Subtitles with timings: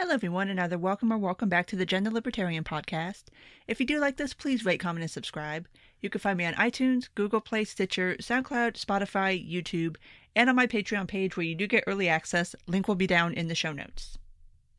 [0.00, 3.24] Hello, everyone, and either welcome or welcome back to the Gender Libertarian Podcast.
[3.68, 5.68] If you do like this, please rate, comment, and subscribe.
[6.00, 9.96] You can find me on iTunes, Google Play, Stitcher, SoundCloud, Spotify, YouTube,
[10.34, 12.56] and on my Patreon page where you do get early access.
[12.66, 14.16] Link will be down in the show notes.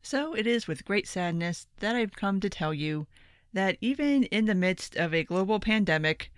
[0.02, 3.06] So it is with great sadness that I've come to tell you
[3.52, 6.32] that even in the midst of a global pandemic,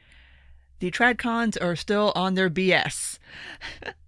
[0.81, 3.19] the TradCons are still on their BS.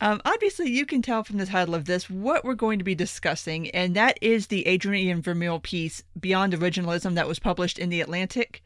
[0.00, 2.94] Um, obviously, you can tell from the title of this what we're going to be
[2.94, 8.00] discussing, and that is the Adrian Vermeule piece, Beyond Originalism, that was published in The
[8.00, 8.62] Atlantic.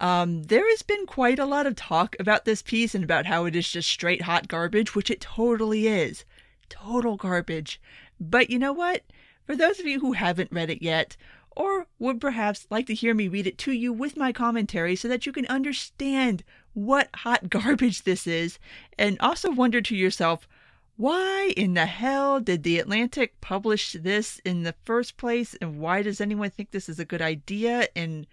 [0.00, 3.44] Um, there has been quite a lot of talk about this piece and about how
[3.44, 6.24] it is just straight hot garbage, which it totally is.
[6.68, 7.80] Total garbage.
[8.18, 9.02] But you know what?
[9.46, 11.16] For those of you who haven't read it yet,
[11.54, 15.06] or would perhaps like to hear me read it to you with my commentary so
[15.08, 16.42] that you can understand
[16.74, 18.58] what hot garbage this is,
[18.98, 20.48] and also wonder to yourself,
[20.96, 25.56] why in the hell did The Atlantic publish this in the first place?
[25.60, 27.88] And why does anyone think this is a good idea?
[27.96, 28.26] And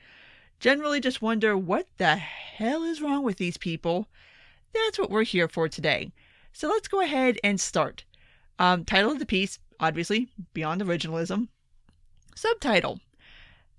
[0.59, 4.07] generally just wonder what the hell is wrong with these people?
[4.73, 6.11] That's what we're here for today.
[6.51, 8.03] So let's go ahead and start.
[8.59, 11.47] Um, title of the piece, obviously, Beyond Originalism.
[12.35, 12.99] Subtitle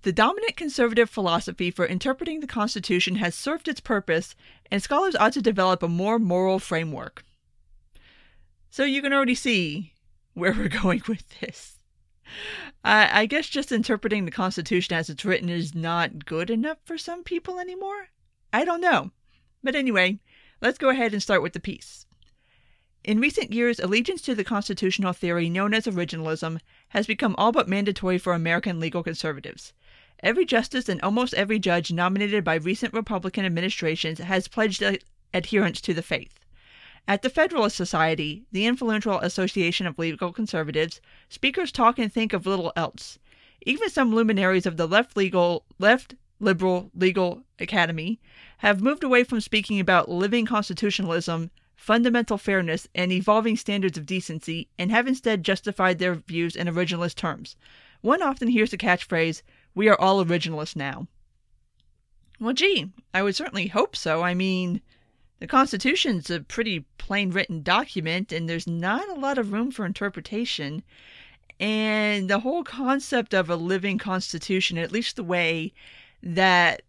[0.03, 4.35] The dominant conservative philosophy for interpreting the Constitution has served its purpose,
[4.71, 7.23] and scholars ought to develop a more moral framework.
[8.71, 9.93] So you can already see
[10.33, 11.77] where we're going with this.
[12.83, 16.97] I, I guess just interpreting the Constitution as it's written is not good enough for
[16.97, 18.07] some people anymore.
[18.51, 19.11] I don't know.
[19.63, 20.19] But anyway,
[20.61, 22.07] let's go ahead and start with the piece.
[23.03, 27.67] In recent years, allegiance to the constitutional theory known as originalism has become all but
[27.67, 29.73] mandatory for American legal conservatives.
[30.23, 34.83] Every justice and almost every judge nominated by recent Republican administrations has pledged
[35.33, 36.39] adherence to the faith.
[37.07, 42.45] At the Federalist Society, the influential association of legal conservatives, speakers talk and think of
[42.45, 43.17] little else.
[43.65, 48.19] Even some luminaries of the left legal left liberal legal academy
[48.59, 54.67] have moved away from speaking about living constitutionalism, fundamental fairness, and evolving standards of decency,
[54.77, 57.55] and have instead justified their views in originalist terms.
[58.01, 59.41] One often hears the catchphrase,
[59.73, 61.07] We are all originalists now.
[62.39, 64.23] Well, gee, I would certainly hope so.
[64.23, 64.81] I mean,
[65.39, 69.85] the Constitution's a pretty plain written document, and there's not a lot of room for
[69.85, 70.83] interpretation.
[71.59, 75.73] And the whole concept of a living Constitution, at least the way
[76.23, 76.81] that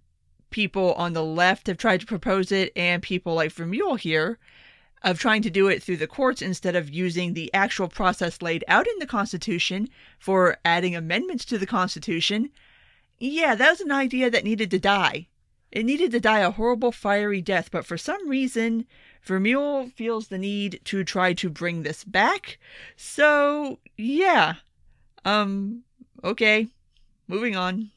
[0.51, 4.39] people on the left have tried to propose it, and people like Vermeule here,
[5.03, 8.65] of trying to do it through the courts instead of using the actual process laid
[8.69, 9.89] out in the Constitution
[10.19, 12.51] for adding amendments to the Constitution,
[13.31, 15.29] yeah, that was an idea that needed to die.
[15.71, 18.85] It needed to die a horrible, fiery death, but for some reason,
[19.25, 22.59] Vermeule feels the need to try to bring this back.
[22.97, 24.57] So, yeah.
[25.25, 25.85] Um,
[26.25, 26.69] okay.
[27.29, 27.91] Moving on.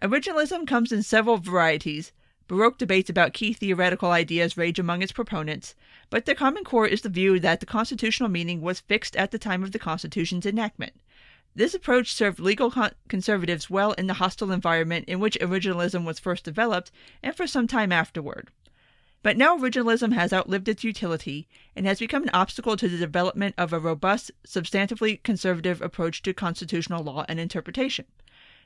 [0.00, 2.12] Originalism comes in several varieties.
[2.48, 5.76] Baroque debates about key theoretical ideas rage among its proponents,
[6.08, 9.38] but the common core is the view that the constitutional meaning was fixed at the
[9.38, 10.94] time of the Constitution's enactment.
[11.54, 16.20] This approach served legal con- conservatives well in the hostile environment in which originalism was
[16.20, 16.90] first developed
[17.22, 18.50] and for some time afterward.
[19.22, 21.46] But now originalism has outlived its utility
[21.76, 26.32] and has become an obstacle to the development of a robust, substantively conservative approach to
[26.32, 28.06] constitutional law and interpretation.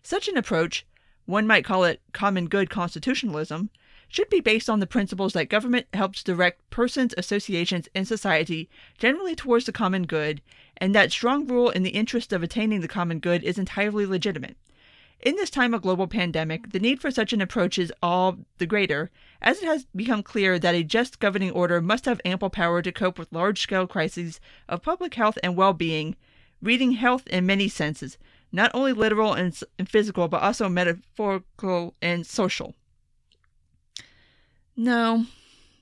[0.03, 0.87] Such an approach,
[1.25, 3.71] one might call it common good constitutionalism,
[4.07, 9.35] should be based on the principles that government helps direct persons, associations, and society generally
[9.35, 10.41] towards the common good,
[10.77, 14.57] and that strong rule in the interest of attaining the common good is entirely legitimate.
[15.21, 18.67] In this time of global pandemic, the need for such an approach is all the
[18.67, 22.83] greater, as it has become clear that a just governing order must have ample power
[22.83, 26.17] to cope with large scale crises of public health and well being,
[26.61, 28.19] reading health in many senses,
[28.53, 32.75] not only literal and, physical, but also metaphorical and social.
[34.77, 35.25] No,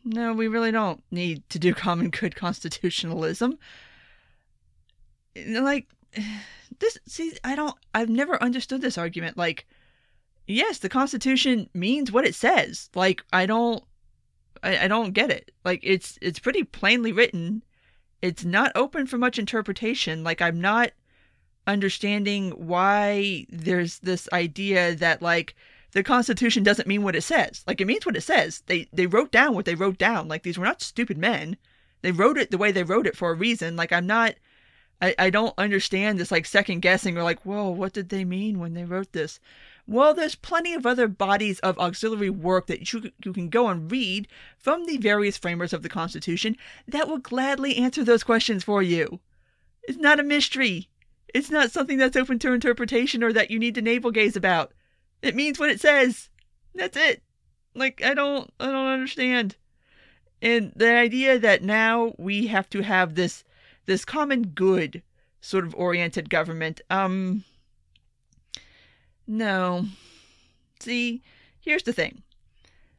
[0.04, 3.58] no, we really don't need to do common good constitutionalism.
[5.36, 5.88] Like,
[6.78, 9.36] this, see, I don't, I've never understood this argument.
[9.36, 9.66] Like,
[10.46, 12.90] yes, the Constitution means what it says.
[12.94, 13.82] Like, I don't,
[14.62, 15.52] I, I don't get it.
[15.64, 17.62] Like, it's, it's pretty plainly written.
[18.20, 20.24] It's not open for much interpretation.
[20.24, 20.90] Like, I'm not
[21.66, 25.54] understanding why there's this idea that, like,
[25.92, 27.62] the Constitution doesn't mean what it says.
[27.66, 28.62] Like it means what it says.
[28.66, 30.26] They they wrote down what they wrote down.
[30.26, 31.56] Like these were not stupid men.
[32.00, 33.76] They wrote it the way they wrote it for a reason.
[33.76, 34.34] Like I'm not
[35.02, 38.60] I, I don't understand this like second guessing or like, whoa, what did they mean
[38.60, 39.40] when they wrote this?
[39.84, 43.90] Well, there's plenty of other bodies of auxiliary work that you, you can go and
[43.90, 46.56] read from the various framers of the Constitution
[46.86, 49.18] that will gladly answer those questions for you.
[49.82, 50.88] It's not a mystery.
[51.34, 54.72] It's not something that's open to interpretation or that you need to navel gaze about.
[55.20, 56.28] It means what it says.
[56.76, 57.22] That's it.
[57.74, 59.56] Like I don't I don't understand.
[60.40, 63.44] And the idea that now we have to have this
[63.86, 65.02] this common good
[65.40, 66.80] sort of oriented government.
[66.90, 67.44] Um
[69.26, 69.86] no.
[70.80, 71.22] See,
[71.60, 72.22] here's the thing.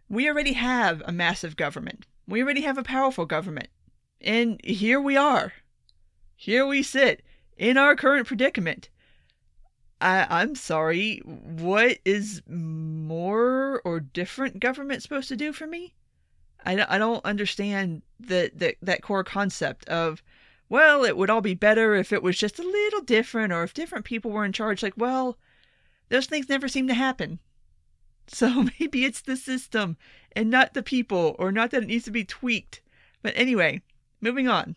[0.10, 2.06] We already have a massive government.
[2.28, 3.68] We already have a powerful government.
[4.22, 5.54] And here we are.
[6.36, 7.24] Here we sit
[7.58, 8.90] in our current predicament.
[10.00, 15.94] I, I'm sorry, what is more or different government supposed to do for me?
[16.66, 20.22] I, I don't understand the, the, that core concept of,
[20.74, 23.76] well, it would all be better if it was just a little different or if
[23.76, 24.82] different people were in charge.
[24.82, 25.38] Like, well,
[26.10, 27.40] those things never seem to happen.
[28.28, 29.98] So maybe it's the system
[30.36, 32.82] and not the people, or not that it needs to be tweaked.
[33.22, 33.82] But anyway,
[34.20, 34.76] moving on.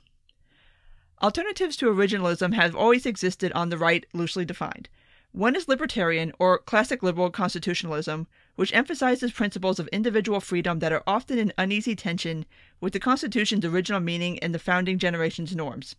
[1.22, 4.88] Alternatives to originalism have always existed on the right, loosely defined.
[5.30, 8.26] One is libertarian, or classic liberal constitutionalism,
[8.56, 12.44] which emphasizes principles of individual freedom that are often in uneasy tension
[12.80, 15.96] with the Constitution's original meaning and the founding generation's norms.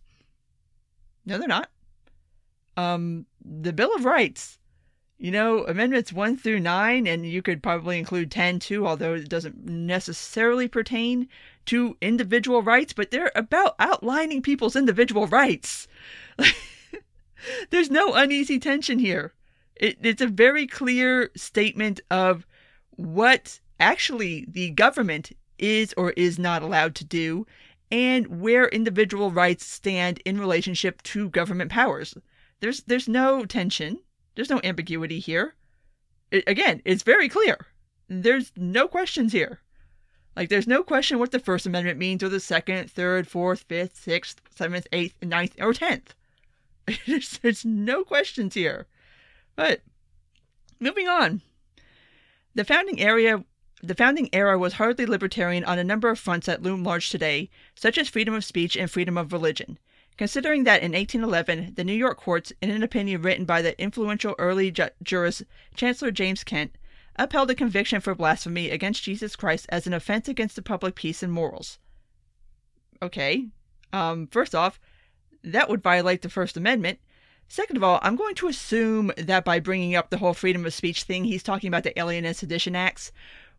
[1.24, 1.70] No, they're not.
[2.76, 4.58] Um, the Bill of Rights
[5.18, 9.28] you know, amendments 1 through 9, and you could probably include 10 too, although it
[9.28, 11.28] doesn't necessarily pertain
[11.66, 15.88] to individual rights, but they're about outlining people's individual rights.
[17.70, 19.34] There's no uneasy tension here.
[19.74, 22.46] It, it's a very clear statement of
[22.98, 27.46] what actually the government is or is not allowed to do
[27.90, 32.14] and where individual rights stand in relationship to government powers.
[32.60, 34.00] There's there's no tension.
[34.34, 35.54] There's no ambiguity here.
[36.30, 37.66] It, again, it's very clear.
[38.08, 39.60] There's no questions here.
[40.36, 43.96] Like, there's no question what the First Amendment means, or the Second, Third, Fourth, Fifth,
[43.96, 46.14] Sixth, Seventh, Eighth, Ninth, or Tenth.
[47.06, 48.86] there's, there's no questions here.
[49.56, 49.82] But
[50.78, 51.42] moving on,
[52.58, 52.96] the founding.
[53.80, 57.50] The founding era was hardly libertarian on a number of fronts that loom large today,
[57.76, 59.78] such as freedom of speech and freedom of religion.
[60.16, 64.34] Considering that in 1811, the New York courts, in an opinion written by the influential
[64.40, 65.44] early ju- jurist
[65.76, 66.76] Chancellor James Kent,
[67.14, 71.22] upheld a conviction for blasphemy against Jesus Christ as an offense against the public peace
[71.22, 71.78] and morals.
[73.00, 73.46] Okay,
[73.92, 74.80] um, first off,
[75.44, 76.98] that would violate the First Amendment.
[77.48, 80.74] Second of all, I'm going to assume that by bringing up the whole freedom of
[80.74, 83.10] speech thing, he's talking about the Alien and Sedition Acts,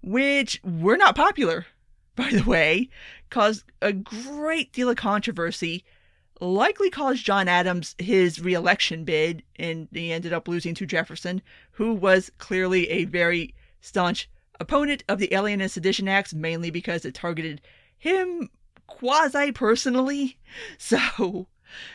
[0.01, 1.65] which were not popular,
[2.15, 2.89] by the way,
[3.29, 5.83] caused a great deal of controversy
[6.39, 11.93] likely caused John Adams his reelection bid, and he ended up losing to Jefferson, who
[11.93, 17.13] was clearly a very staunch opponent of the Alien and Sedition Acts, mainly because it
[17.13, 17.61] targeted
[17.97, 18.49] him
[18.87, 20.37] quasi personally.
[20.79, 21.45] So,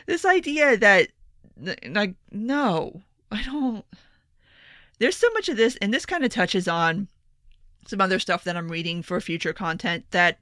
[0.05, 1.09] this idea that,
[1.57, 3.85] like, no, I don't.
[4.99, 7.07] There's so much of this, and this kind of touches on
[7.87, 10.39] some other stuff that I'm reading for future content that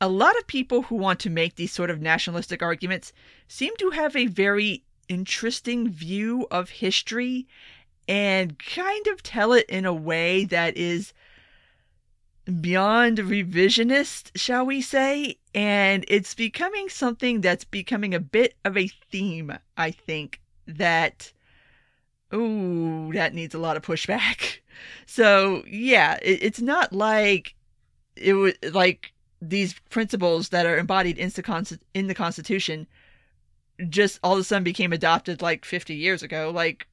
[0.00, 3.12] a lot of people who want to make these sort of nationalistic arguments
[3.48, 7.46] seem to have a very interesting view of history
[8.08, 11.12] and kind of tell it in a way that is
[12.60, 15.38] beyond revisionist, shall we say?
[15.54, 21.32] And it's becoming something that's becoming a bit of a theme, I think, that,
[22.32, 24.58] ooh, that needs a lot of pushback.
[25.06, 27.54] So, yeah, it, it's not like
[28.14, 32.86] it was like these principles that are embodied in the, in the Constitution
[33.88, 36.50] just all of a sudden became adopted like 50 years ago.
[36.54, 36.86] Like,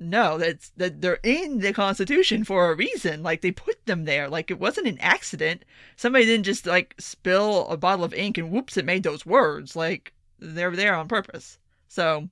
[0.00, 3.22] no, that's that they're in the Constitution for a reason.
[3.22, 4.28] Like they put them there.
[4.28, 5.64] Like it wasn't an accident.
[5.96, 9.74] Somebody didn't just like spill a bottle of ink and whoops, it made those words.
[9.74, 11.58] Like they're there on purpose.
[11.88, 12.28] So,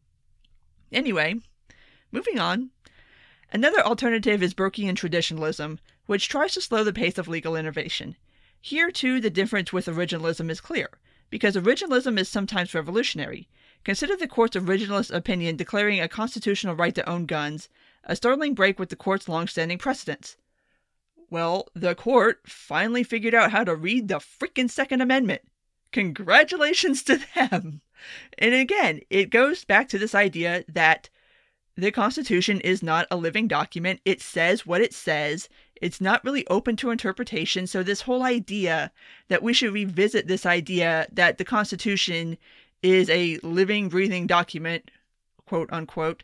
[0.92, 1.36] anyway,
[2.12, 2.70] moving on.
[3.52, 8.16] Another alternative is Burkean traditionalism, which tries to slow the pace of legal innovation.
[8.60, 10.90] Here, too, the difference with originalism is clear,
[11.30, 13.48] because originalism is sometimes revolutionary.
[13.86, 17.68] Consider the court's originalist opinion declaring a constitutional right to own guns,
[18.02, 20.36] a startling break with the court's long-standing precedents.
[21.30, 25.42] Well, the court finally figured out how to read the frickin' Second Amendment.
[25.92, 27.80] Congratulations to them!
[28.38, 31.08] And again, it goes back to this idea that
[31.76, 34.00] the Constitution is not a living document.
[34.04, 35.48] It says what it says,
[35.80, 37.68] it's not really open to interpretation.
[37.68, 38.90] So, this whole idea
[39.28, 42.36] that we should revisit this idea that the Constitution
[42.86, 44.92] is a living, breathing document,
[45.46, 46.22] quote unquote,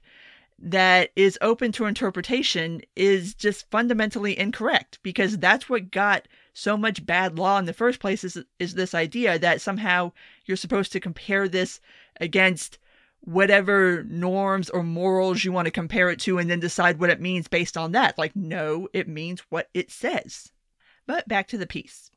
[0.61, 7.05] that is open to interpretation is just fundamentally incorrect because that's what got so much
[7.05, 10.13] bad law in the first place is, is this idea that somehow
[10.47, 11.81] you're supposed to compare this
[12.21, 12.79] against
[13.23, 17.21] whatever norms or morals you want to compare it to and then decide what it
[17.21, 18.17] means based on that.
[18.17, 20.53] Like, no, it means what it says.
[21.09, 22.12] But back to the piece.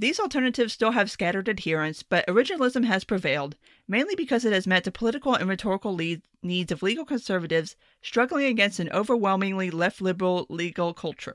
[0.00, 3.56] These alternatives still have scattered adherents, but originalism has prevailed,
[3.88, 5.98] mainly because it has met the political and rhetorical
[6.40, 11.34] needs of legal conservatives struggling against an overwhelmingly left liberal legal culture.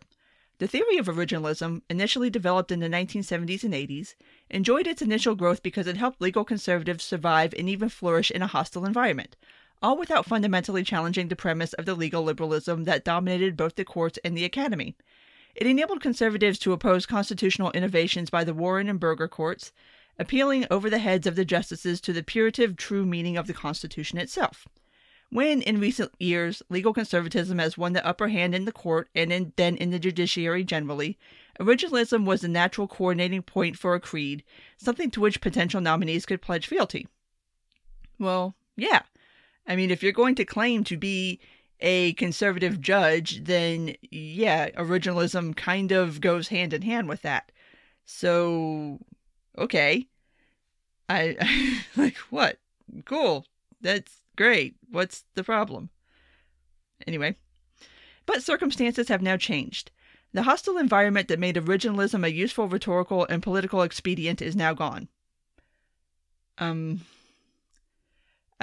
[0.60, 4.16] The theory of originalism, initially developed in the 1970s and 80s,
[4.50, 8.48] enjoyed its initial growth because it helped legal conservatives survive and even flourish in a
[8.48, 9.36] hostile environment,
[9.82, 14.18] all without fundamentally challenging the premise of the legal liberalism that dominated both the courts
[14.24, 14.96] and the academy.
[15.56, 19.72] It enabled conservatives to oppose constitutional innovations by the Warren and Burger courts,
[20.18, 24.18] appealing over the heads of the justices to the putative true meaning of the Constitution
[24.18, 24.68] itself.
[25.30, 29.34] When, in recent years, legal conservatism has won the upper hand in the court and
[29.34, 31.18] in, then in the judiciary generally,
[31.60, 34.44] originalism was the natural coordinating point for a creed,
[34.78, 37.08] something to which potential nominees could pledge fealty.
[38.20, 39.02] Well, yeah.
[39.66, 41.40] I mean, if you're going to claim to be
[41.84, 47.52] a conservative judge, then yeah, originalism kind of goes hand in hand with that.
[48.06, 49.00] So,
[49.58, 50.08] okay.
[51.10, 52.58] I like what?
[53.06, 53.46] Cool.
[53.82, 54.76] That's great.
[54.90, 55.90] What's the problem?
[57.06, 57.36] Anyway,
[58.26, 59.92] but circumstances have now changed.
[60.32, 65.10] The hostile environment that made originalism a useful rhetorical and political expedient is now gone.
[66.58, 67.02] Um,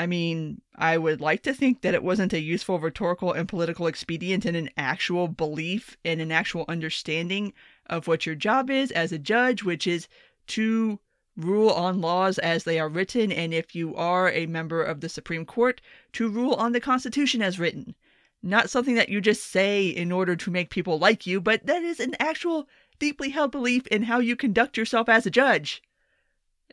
[0.00, 3.86] I mean, I would like to think that it wasn't a useful rhetorical and political
[3.86, 7.52] expedient in an actual belief and an actual understanding
[7.84, 10.08] of what your job is as a judge, which is
[10.46, 11.00] to
[11.36, 15.08] rule on laws as they are written, and if you are a member of the
[15.10, 15.82] Supreme Court,
[16.14, 17.94] to rule on the Constitution as written.
[18.42, 21.82] Not something that you just say in order to make people like you, but that
[21.82, 25.82] is an actual deeply held belief in how you conduct yourself as a judge.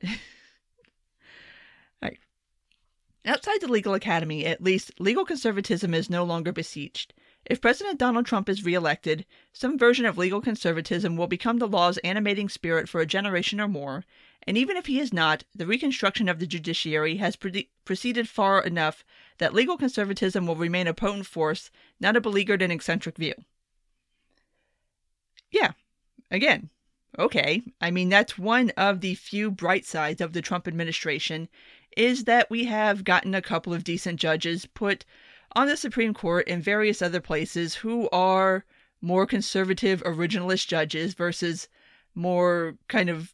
[3.28, 7.14] Outside the legal academy, at least, legal conservatism is no longer besieged.
[7.46, 11.98] If President Donald Trump is reelected, some version of legal conservatism will become the law's
[12.00, 14.06] animating spirit for a generation or more,
[14.44, 18.64] and even if he is not, the reconstruction of the judiciary has pre- proceeded far
[18.64, 19.04] enough
[19.40, 21.70] that legal conservatism will remain a potent force,
[22.00, 23.34] not a beleaguered and eccentric view.
[25.52, 25.74] Yeah,
[26.32, 26.70] again,
[27.20, 27.62] okay.
[27.82, 31.50] I mean, that's one of the few bright sides of the Trump administration
[31.98, 35.06] is that we have gotten a couple of decent judges put
[35.54, 38.64] on the Supreme Court and various other places who are
[39.02, 41.68] more conservative originalist judges versus
[42.16, 43.34] more kind of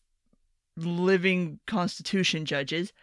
[0.78, 2.94] living constitution judges.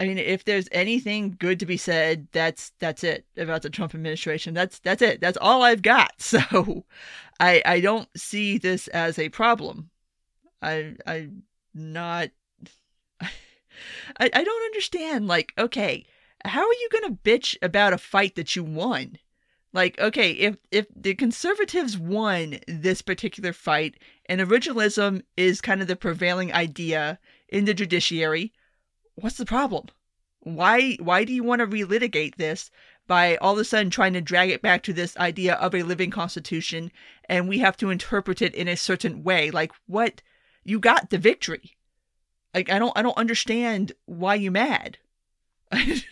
[0.00, 3.94] I mean, if there's anything good to be said, that's that's it about the Trump
[3.94, 4.54] administration.
[4.54, 5.20] That's that's it.
[5.20, 6.12] That's all I've got.
[6.18, 6.84] So,
[7.40, 9.90] I I don't see this as a problem.
[10.62, 11.42] I I'm
[11.74, 12.30] not
[14.18, 15.26] I, I don't understand.
[15.26, 16.06] Like, okay,
[16.44, 19.18] how are you gonna bitch about a fight that you won?
[19.72, 25.88] Like, okay, if if the conservatives won this particular fight and originalism is kind of
[25.88, 27.18] the prevailing idea
[27.48, 28.52] in the judiciary,
[29.14, 29.88] what's the problem?
[30.40, 32.70] Why why do you want to relitigate this
[33.06, 35.82] by all of a sudden trying to drag it back to this idea of a
[35.82, 36.90] living constitution
[37.28, 39.50] and we have to interpret it in a certain way?
[39.50, 40.22] Like what
[40.64, 41.77] you got the victory.
[42.54, 44.98] Like I don't I don't understand why you mad.
[45.70, 46.02] I,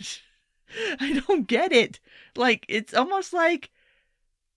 [1.00, 1.98] I don't get it.
[2.36, 3.70] Like it's almost like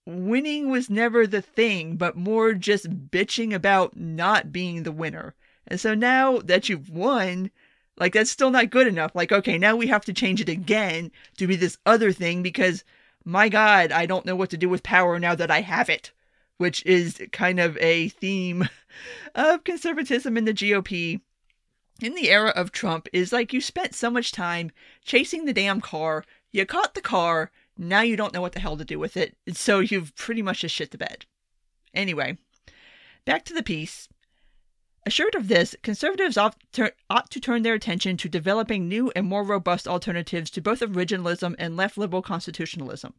[0.06, 5.34] winning was never the thing, but more just bitching about not being the winner.
[5.66, 7.50] And so now that you've won,
[7.96, 9.12] like that's still not good enough.
[9.14, 12.84] Like, okay, now we have to change it again to be this other thing because
[13.24, 16.12] my God, I don't know what to do with power now that I have it,
[16.58, 18.68] which is kind of a theme
[19.34, 21.20] of conservatism in the GOP
[22.02, 24.70] in the era of Trump is like you spent so much time
[25.04, 28.76] chasing the damn car, you caught the car, now you don't know what the hell
[28.76, 31.26] to do with it, so you've pretty much just shit the bed.
[31.94, 32.36] Anyway,
[33.24, 34.08] back to the piece.
[35.06, 39.88] Assured of this, conservatives ought to turn their attention to developing new and more robust
[39.88, 43.14] alternatives to both originalism and left liberal constitutionalism.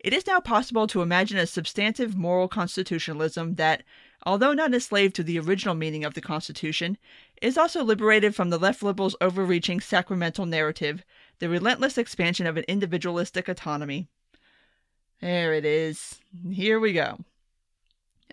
[0.00, 3.84] It is now possible to imagine a substantive moral constitutionalism that,
[4.26, 6.98] although not enslaved to the original meaning of the Constitution,
[7.42, 11.04] is also liberated from the left liberals' overreaching sacramental narrative,
[11.38, 14.08] the relentless expansion of an individualistic autonomy.
[15.20, 16.20] There it is.
[16.50, 17.18] Here we go.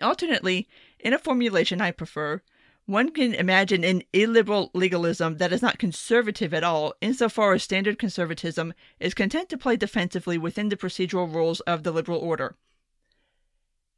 [0.00, 0.68] Alternately,
[0.98, 2.42] in a formulation I prefer,
[2.86, 7.98] one can imagine an illiberal legalism that is not conservative at all, insofar as standard
[7.98, 12.56] conservatism is content to play defensively within the procedural rules of the liberal order.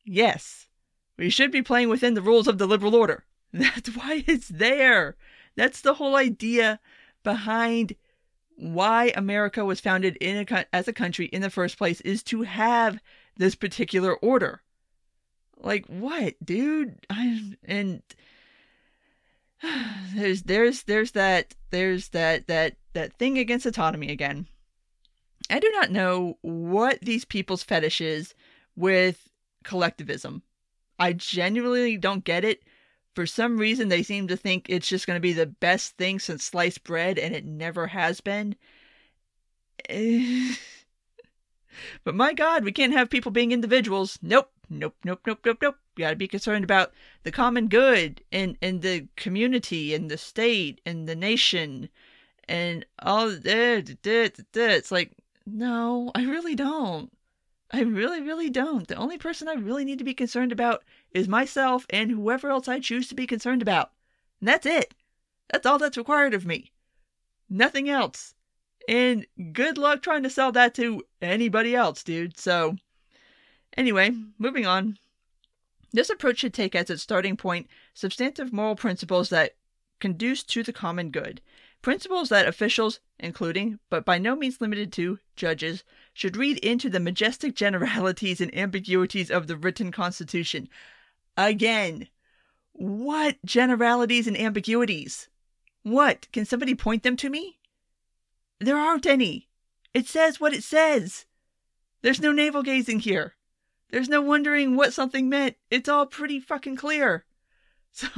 [0.05, 0.69] Yes,
[1.17, 3.25] we should be playing within the rules of the liberal order.
[3.53, 5.17] That's why it's there.
[5.57, 6.81] That's the whole idea
[7.23, 7.95] behind
[8.57, 12.43] why America was founded in a, as a country in the first place is to
[12.43, 13.01] have
[13.37, 14.63] this particular order.
[15.57, 16.99] Like what, dude?
[17.11, 18.03] I and
[20.15, 24.47] there's there's there's that there's that that that thing against autonomy again.
[25.51, 28.35] I do not know what these people's fetish is
[28.77, 29.29] with
[29.63, 30.43] collectivism.
[30.99, 32.63] I genuinely don't get it.
[33.15, 36.19] For some reason, they seem to think it's just going to be the best thing
[36.19, 38.57] since sliced bread, and it never has been.
[42.05, 44.19] but my God, we can't have people being individuals.
[44.21, 45.77] Nope, nope, nope, nope, nope, nope.
[45.97, 50.19] You got to be concerned about the common good and, and the community and the
[50.19, 51.89] state and the nation
[52.49, 53.97] and all that.
[54.05, 55.13] It's like,
[55.47, 57.13] no, I really don't.
[57.71, 58.87] I really, really don't.
[58.87, 62.69] The only person I really need to be concerned about is myself and whoever else
[62.69, 63.93] I choose to be concerned about.
[64.41, 64.95] And that's it.
[65.51, 66.73] That's all that's required of me.
[67.49, 68.35] Nothing else.
[68.89, 72.39] And good luck trying to sell that to anybody else, dude.
[72.39, 72.77] So,
[73.77, 74.99] anyway, moving on.
[75.93, 79.55] This approach should take as its starting point substantive moral principles that
[80.01, 81.41] conduce to the common good.
[81.85, 86.99] Principles that officials, including, but by no means limited to, judges, should read into the
[86.99, 90.71] majestic generalities and ambiguities of the written Constitution.
[91.37, 92.09] Again,
[92.73, 95.29] what generalities and ambiguities?
[95.83, 96.27] What?
[96.33, 97.59] Can somebody point them to me?
[98.61, 99.51] There aren't any.
[99.93, 101.27] It says what it says.
[102.01, 103.35] There's no navel gazing here.
[103.91, 105.57] There's no wondering what something meant.
[105.71, 107.27] It's all pretty fucking clear.
[107.93, 108.09] So,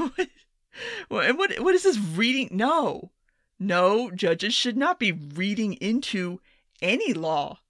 [1.08, 2.50] what, what, what is this reading?
[2.52, 3.10] No.
[3.58, 6.40] No, judges should not be reading into
[6.82, 7.60] any law.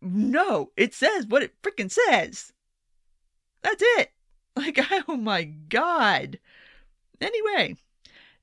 [0.00, 2.52] No, it says what it freaking says.
[3.62, 4.10] That's it.
[4.54, 4.78] Like,
[5.08, 6.38] oh my god.
[7.18, 7.74] Anyway,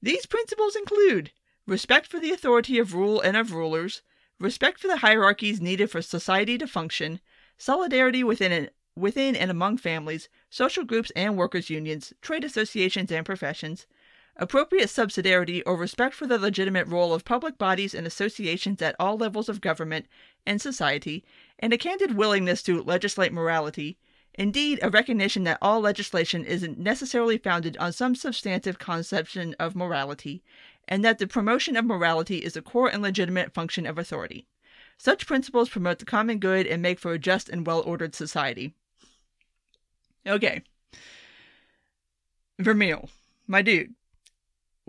[0.01, 1.31] these principles include
[1.67, 4.01] respect for the authority of rule and of rulers,
[4.39, 7.19] respect for the hierarchies needed for society to function,
[7.59, 13.23] solidarity within an, within and among families, social groups and workers' unions, trade associations and
[13.23, 13.85] professions,
[14.39, 19.17] appropriate subsidiarity or respect for the legitimate role of public bodies and associations at all
[19.17, 20.07] levels of government
[20.45, 21.23] and society,
[21.59, 23.97] and a candid willingness to legislate morality,
[24.33, 30.41] indeed, a recognition that all legislation isn't necessarily founded on some substantive conception of morality,
[30.87, 34.47] and that the promotion of morality is a core and legitimate function of authority.
[34.97, 38.73] Such principles promote the common good and make for a just and well ordered society.
[40.25, 40.63] Okay.
[42.59, 43.09] Vermeule,
[43.47, 43.93] my dude,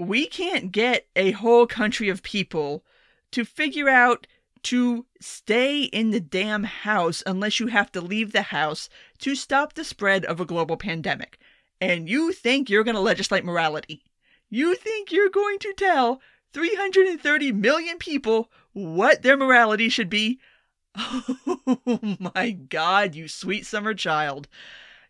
[0.00, 2.82] we can't get a whole country of people
[3.30, 4.26] to figure out
[4.62, 9.74] to stay in the damn house unless you have to leave the house to stop
[9.74, 11.38] the spread of a global pandemic.
[11.82, 14.02] And you think you're going to legislate morality.
[14.48, 16.22] You think you're going to tell
[16.54, 20.40] 330 million people what their morality should be?
[21.86, 24.48] Oh my god, you sweet summer child.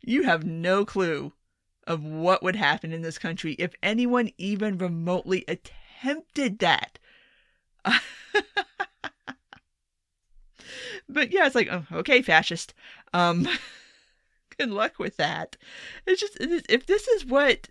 [0.03, 1.33] You have no clue
[1.91, 7.01] of what would happen in this country if anyone even remotely attempted that.
[11.09, 12.75] but yeah, it's like, oh, okay, fascist.
[13.13, 13.49] Um,
[14.57, 15.57] good luck with that.
[16.07, 17.69] It's just if this is what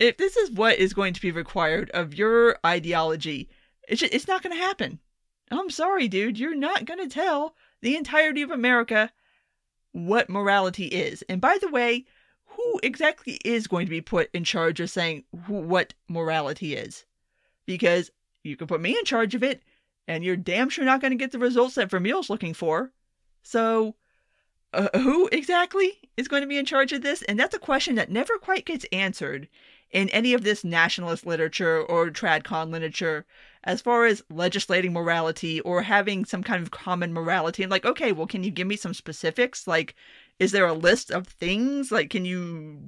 [0.00, 3.48] if this is what is going to be required of your ideology,
[3.86, 4.98] it's just, it's not going to happen.
[5.48, 6.40] I'm sorry, dude.
[6.40, 9.12] You're not going to tell the entirety of America
[9.92, 11.22] what morality is.
[11.28, 12.06] And by the way,
[12.56, 17.04] who exactly is going to be put in charge of saying who, what morality is?
[17.66, 18.10] Because
[18.42, 19.62] you can put me in charge of it,
[20.08, 22.92] and you're damn sure not going to get the results that Vermeule's looking for.
[23.42, 23.94] So,
[24.72, 27.22] uh, who exactly is going to be in charge of this?
[27.22, 29.48] And that's a question that never quite gets answered
[29.90, 33.26] in any of this nationalist literature or tradcon literature
[33.64, 37.62] as far as legislating morality or having some kind of common morality.
[37.62, 39.66] And like, okay, well, can you give me some specifics?
[39.66, 39.94] Like,
[40.38, 41.92] is there a list of things?
[41.92, 42.80] Like can you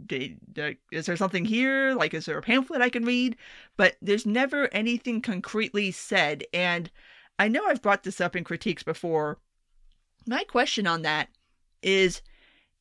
[0.90, 1.94] is there something here?
[1.94, 3.36] Like is there a pamphlet i can read?
[3.76, 6.90] But there's never anything concretely said and
[7.38, 9.38] i know i've brought this up in critiques before.
[10.26, 11.28] My question on that
[11.82, 12.22] is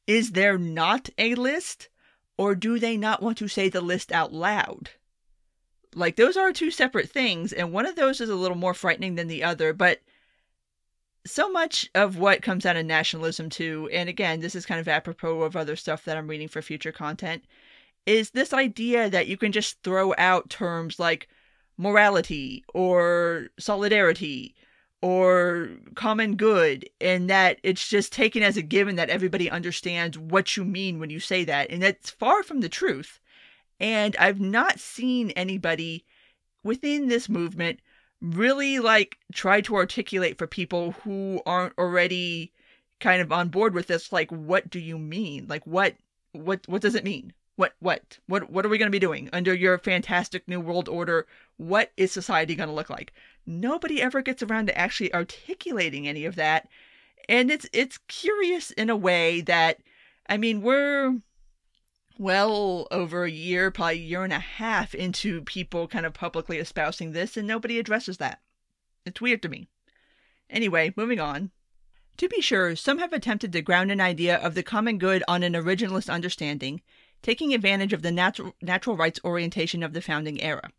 [0.08, 1.90] is there not a list
[2.38, 4.90] or do they not want to say the list out loud?
[5.94, 9.16] Like those are two separate things and one of those is a little more frightening
[9.16, 10.00] than the other but
[11.26, 14.88] so much of what comes out of nationalism too and again this is kind of
[14.88, 17.44] apropos of other stuff that i'm reading for future content
[18.06, 21.30] is this idea that you can just throw out terms like
[21.78, 24.56] morality or solidarity
[25.02, 30.56] or common good and that it's just taken as a given that everybody understands what
[30.56, 33.20] you mean when you say that and that's far from the truth.
[33.82, 36.06] And i've not seen anybody
[36.64, 37.82] within this movement
[38.24, 42.52] really like try to articulate for people who aren't already
[43.02, 45.46] kind of on board with this like what do you mean?
[45.48, 45.96] Like what
[46.32, 47.34] what what does it mean?
[47.58, 48.18] What what?
[48.28, 49.30] What what are we going to be doing?
[49.34, 53.14] Under your fantastic new world order what is society going to look like?
[53.46, 56.70] Nobody ever gets around to actually articulating any of that.
[57.28, 59.80] And it's it's curious in a way that
[60.30, 61.18] i mean we're
[62.18, 66.58] well over a year probably a year and a half into people kind of publicly
[66.58, 68.42] espousing this and nobody addresses that
[69.06, 69.68] it's weird to me
[70.50, 71.52] anyway moving on
[72.18, 75.42] to be sure, some have attempted to ground an idea of the common good on
[75.42, 76.82] an originalist understanding,
[77.24, 80.72] taking advantage of the natural, natural rights orientation of the founding era.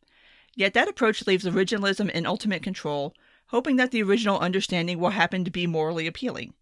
[0.54, 3.14] Yet that approach leaves originalism in ultimate control,
[3.46, 6.54] hoping that the original understanding will happen to be morally appealing.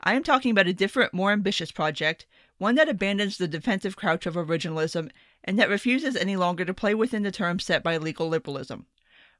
[0.00, 2.26] I am talking about a different, more ambitious project,
[2.58, 5.10] one that abandons the defensive crouch of originalism
[5.44, 8.86] and that refuses any longer to play within the terms set by legal liberalism.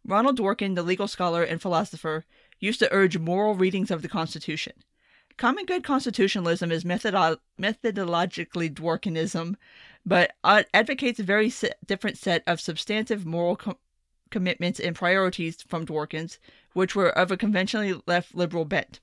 [0.05, 2.25] Ronald Dworkin, the legal scholar and philosopher,
[2.61, 4.73] used to urge moral readings of the Constitution.
[5.37, 9.57] Common good constitutionalism is methodo- methodologically Dworkinism,
[10.05, 11.53] but advocates a very
[11.85, 13.77] different set of substantive moral com-
[14.31, 16.39] commitments and priorities from Dworkin's,
[16.73, 19.01] which were of a conventionally left liberal bent.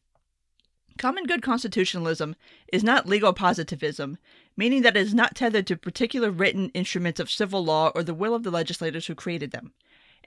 [0.97, 2.35] Common good constitutionalism
[2.71, 4.17] is not legal positivism,
[4.55, 8.13] meaning that it is not tethered to particular written instruments of civil law or the
[8.13, 9.73] will of the legislators who created them.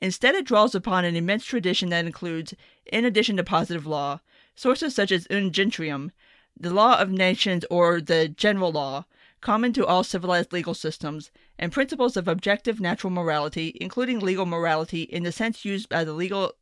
[0.02, 4.20] Instead, it draws upon an immense tradition that includes, in addition to positive law,
[4.54, 6.10] sources such as Jus Gentium,
[6.58, 9.06] the law of nations or the general law,
[9.40, 15.02] common to all civilized legal systems, and principles of objective natural morality, including legal morality
[15.02, 16.52] in the sense used by the legal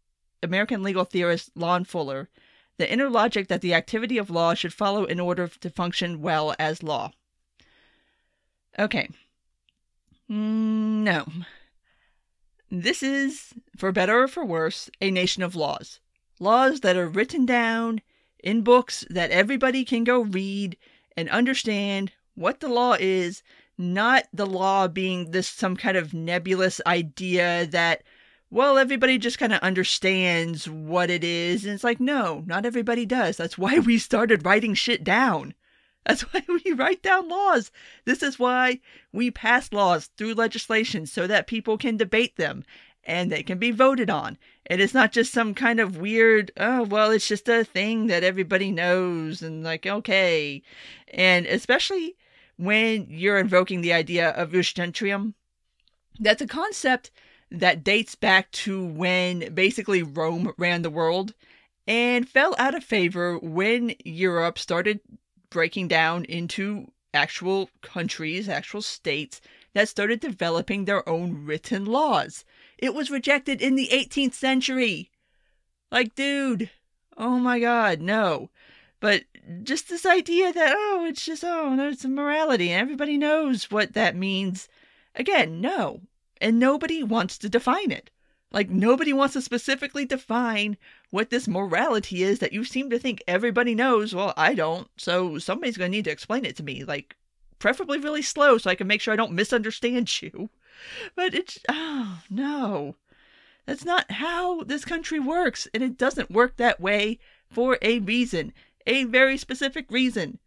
[0.42, 2.28] American legal theorist Lon Fuller,
[2.76, 6.54] the inner logic that the activity of law should follow in order to function well
[6.58, 7.12] as law.
[8.78, 9.08] Okay.
[10.28, 11.26] No.
[12.70, 16.00] This is, for better or for worse, a nation of laws.
[16.40, 18.02] Laws that are written down
[18.40, 20.76] in books that everybody can go read
[21.16, 23.42] and understand what the law is,
[23.78, 28.02] not the law being this some kind of nebulous idea that,
[28.54, 31.64] well, everybody just kind of understands what it is.
[31.64, 33.36] And it's like, no, not everybody does.
[33.36, 35.54] That's why we started writing shit down.
[36.06, 37.72] That's why we write down laws.
[38.04, 38.78] This is why
[39.12, 42.62] we pass laws through legislation so that people can debate them
[43.02, 44.38] and they can be voted on.
[44.66, 48.06] And It is not just some kind of weird, oh, well, it's just a thing
[48.06, 50.62] that everybody knows and like, okay.
[51.12, 52.14] And especially
[52.56, 54.72] when you're invoking the idea of jus
[56.20, 57.10] that's a concept
[57.50, 61.34] that dates back to when basically Rome ran the world
[61.86, 65.00] and fell out of favor when Europe started
[65.50, 69.40] breaking down into actual countries, actual states
[69.74, 72.44] that started developing their own written laws.
[72.78, 75.10] It was rejected in the 18th century.
[75.90, 76.70] Like, dude,
[77.16, 78.50] oh my god, no.
[79.00, 79.24] But
[79.62, 83.92] just this idea that, oh, it's just, oh, there's a morality and everybody knows what
[83.92, 84.68] that means.
[85.14, 86.00] Again, no.
[86.44, 88.10] And nobody wants to define it.
[88.52, 90.76] Like, nobody wants to specifically define
[91.08, 94.14] what this morality is that you seem to think everybody knows.
[94.14, 94.86] Well, I don't.
[94.98, 96.84] So somebody's going to need to explain it to me.
[96.84, 97.16] Like,
[97.58, 100.50] preferably really slow so I can make sure I don't misunderstand you.
[101.16, 102.96] But it's, oh, no.
[103.64, 105.66] That's not how this country works.
[105.72, 108.52] And it doesn't work that way for a reason,
[108.86, 110.38] a very specific reason.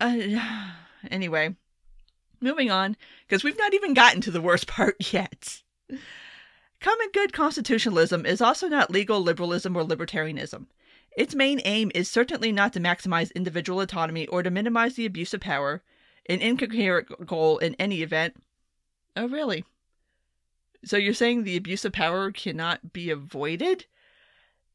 [0.00, 0.70] Uh,
[1.10, 1.56] anyway,
[2.44, 5.62] moving on, because we've not even gotten to the worst part yet.
[6.80, 10.66] Common good constitutionalism is also not legal liberalism or libertarianism.
[11.16, 15.32] Its main aim is certainly not to maximize individual autonomy or to minimize the abuse
[15.32, 15.82] of power,
[16.28, 18.34] an incoherent goal in any event.
[19.16, 19.64] Oh, really?
[20.84, 23.86] So you're saying the abuse of power cannot be avoided?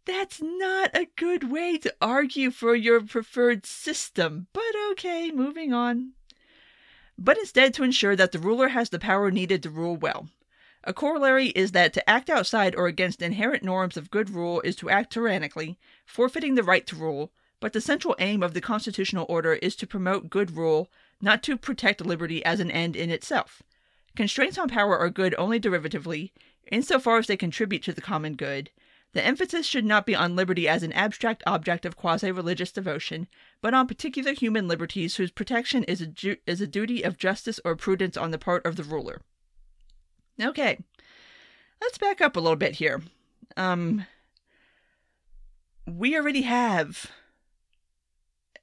[0.05, 6.13] That's not a good way to argue for your preferred system, but okay, moving on.
[7.21, 10.29] But instead to ensure that the ruler has the power needed to rule well.
[10.86, 14.77] A corollary is that to act outside or against inherent norms of good rule is
[14.77, 19.25] to act tyrannically, forfeiting the right to rule, but the central aim of the constitutional
[19.27, 23.62] order is to promote good rule, not to protect liberty as an end in itself.
[24.15, 26.32] Constraints on power are good only derivatively,
[26.71, 28.69] insofar as they contribute to the common good.
[29.13, 33.28] The emphasis should not be on liberty as an abstract object of quasi religious devotion,
[33.60, 37.60] but on particular human liberties whose protection is a, ju- is a duty of justice
[37.65, 39.22] or prudence on the part of the ruler.
[40.39, 40.78] Okay,
[41.82, 43.02] let's back up a little bit here.
[43.58, 44.06] Um,
[45.88, 47.12] we already have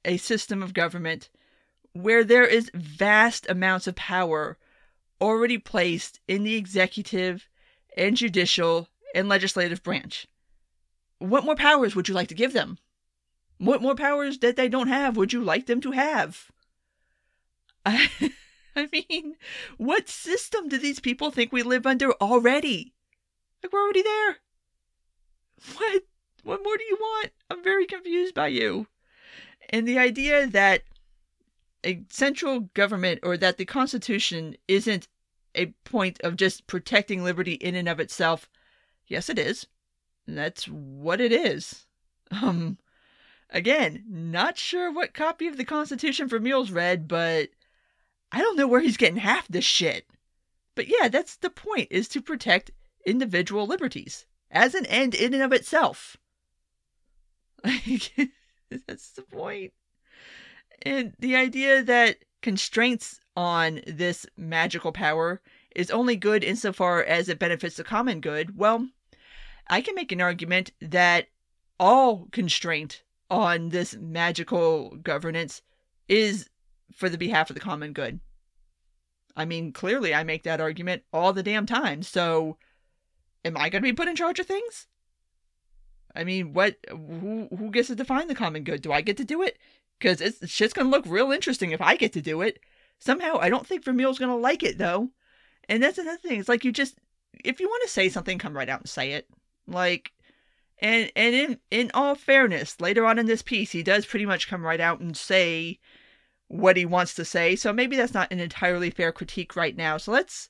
[0.05, 1.29] a system of government
[1.91, 4.57] where there is vast amounts of power
[5.19, 7.49] already placed in the executive
[7.97, 10.27] and judicial and legislative branch.
[11.19, 12.77] What more powers would you like to give them?
[13.57, 16.51] What more powers that they don't have would you like them to have?
[17.85, 18.09] I,
[18.75, 19.35] I mean,
[19.77, 22.93] what system do these people think we live under already?
[23.63, 24.37] Like, we're already there.
[25.75, 26.03] What?
[26.43, 27.31] What more do you want?
[27.49, 28.87] I'm very confused by you.
[29.69, 30.83] And the idea that
[31.83, 35.07] a central government or that the Constitution isn't
[35.55, 38.49] a point of just protecting liberty in and of itself.
[39.07, 39.67] Yes, it is.
[40.27, 41.87] That's what it is.
[42.31, 42.77] Um,
[43.49, 47.49] again, not sure what copy of the Constitution Vermeule's read, but
[48.31, 50.05] I don't know where he's getting half this shit.
[50.75, 52.71] But yeah, that's the point, is to protect
[53.05, 56.17] individual liberties as an end in and of itself.
[57.63, 58.13] Like,
[58.87, 59.73] that's the point.
[60.83, 65.41] And the idea that constraints on this magical power
[65.75, 68.87] is only good insofar as it benefits the common good, well,
[69.69, 71.27] I can make an argument that
[71.79, 75.61] all constraint on this magical governance
[76.07, 76.49] is
[76.93, 78.19] for the behalf of the common good.
[79.35, 82.01] I mean, clearly I make that argument all the damn time.
[82.01, 82.57] So,
[83.45, 84.87] am I going to be put in charge of things?
[86.15, 86.77] I mean, what?
[86.89, 88.81] Who who gets to define the common good?
[88.81, 89.59] Do I get to do it?
[89.99, 92.59] Because it's shit's going to look real interesting if I get to do it.
[92.99, 95.09] Somehow, I don't think Vermeule's going to like it though.
[95.69, 96.39] And that's another thing.
[96.39, 96.97] It's like you just,
[97.43, 99.27] if you want to say something, come right out and say it.
[99.67, 100.11] Like,
[100.79, 104.47] and and in in all fairness, later on in this piece, he does pretty much
[104.47, 105.79] come right out and say
[106.47, 107.55] what he wants to say.
[107.55, 109.97] So maybe that's not an entirely fair critique right now.
[109.97, 110.49] So let's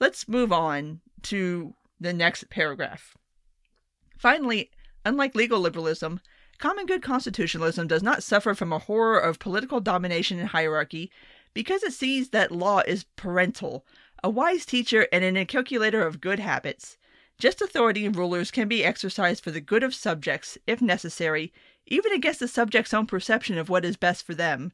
[0.00, 3.16] let's move on to the next paragraph.
[4.18, 4.70] Finally,
[5.04, 6.20] unlike legal liberalism,
[6.58, 11.10] common good constitutionalism does not suffer from a horror of political domination and hierarchy
[11.54, 13.86] because it sees that law is parental,
[14.22, 16.98] a wise teacher, and an inculcator of good habits.
[17.38, 21.52] Just authority and rulers can be exercised for the good of subjects, if necessary,
[21.86, 24.72] even against the subject's own perception of what is best for them.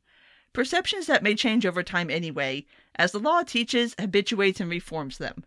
[0.54, 5.44] Perceptions that may change over time anyway, as the law teaches, habituates, and reforms them.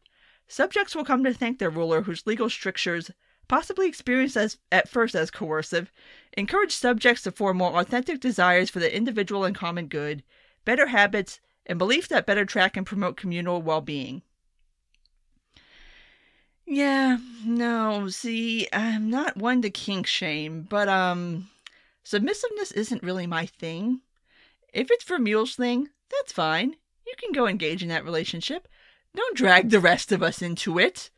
[0.47, 3.09] Subjects will come to thank their ruler whose legal strictures,
[3.47, 5.91] possibly experienced as, at first as coercive,
[6.37, 10.23] encourage subjects to form more authentic desires for the individual and common good,
[10.65, 14.21] better habits, and beliefs that better track and promote communal well being.
[16.69, 21.49] Yeah, no, see, I'm not one to kink shame, but, um,
[22.03, 24.01] submissiveness isn't really my thing.
[24.73, 26.75] If it's Vermeule's thing, that's fine.
[27.05, 28.67] You can go engage in that relationship.
[29.15, 31.09] Don't drag the rest of us into it.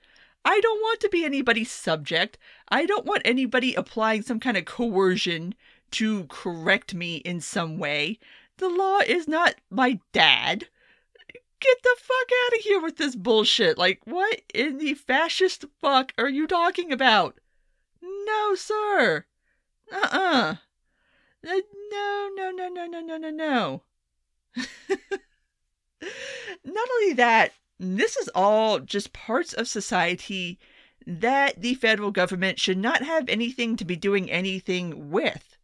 [0.45, 2.37] I don't want to be anybody's subject.
[2.69, 5.55] I don't want anybody applying some kind of coercion
[5.91, 8.19] to correct me in some way.
[8.57, 10.67] The law is not my dad
[11.59, 13.77] get the fuck out of here with this bullshit.
[13.77, 17.39] Like, what in the fascist fuck are you talking about?
[18.01, 19.25] No, sir.
[19.91, 20.53] Uh uh-uh.
[20.53, 20.55] uh.
[21.43, 23.83] No, no, no, no, no, no, no, no.
[26.63, 30.59] Not only that, this is all just parts of society
[31.07, 35.57] that the federal government should not have anything to be doing anything with.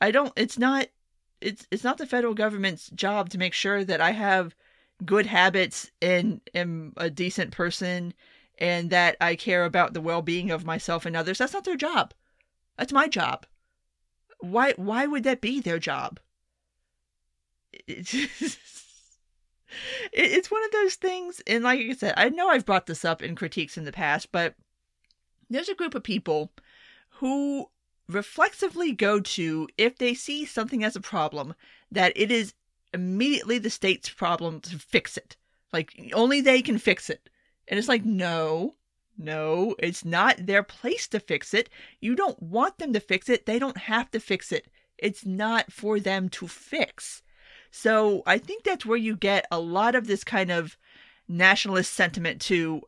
[0.00, 0.88] I don't it's not
[1.40, 4.54] it's it's not the federal government's job to make sure that I have
[5.04, 8.14] good habits and am a decent person
[8.58, 11.38] and that I care about the well-being of myself and others.
[11.38, 12.12] That's not their job.
[12.76, 13.46] That's my job.
[14.40, 16.20] Why why would that be their job?
[17.86, 18.14] It's,
[20.12, 23.22] it's one of those things and like I said, I know I've brought this up
[23.22, 24.54] in critiques in the past, but
[25.50, 26.52] there's a group of people
[27.10, 27.68] who
[28.08, 31.54] reflexively go to if they see something as a problem
[31.90, 32.54] that it is
[32.92, 35.36] immediately the state's problem to fix it.
[35.72, 37.28] Like only they can fix it.
[37.66, 38.76] And it's like, no,
[39.18, 41.68] no, it's not their place to fix it.
[42.00, 43.46] You don't want them to fix it.
[43.46, 44.68] They don't have to fix it.
[44.96, 47.22] It's not for them to fix.
[47.70, 50.76] So I think that's where you get a lot of this kind of
[51.28, 52.82] nationalist sentiment to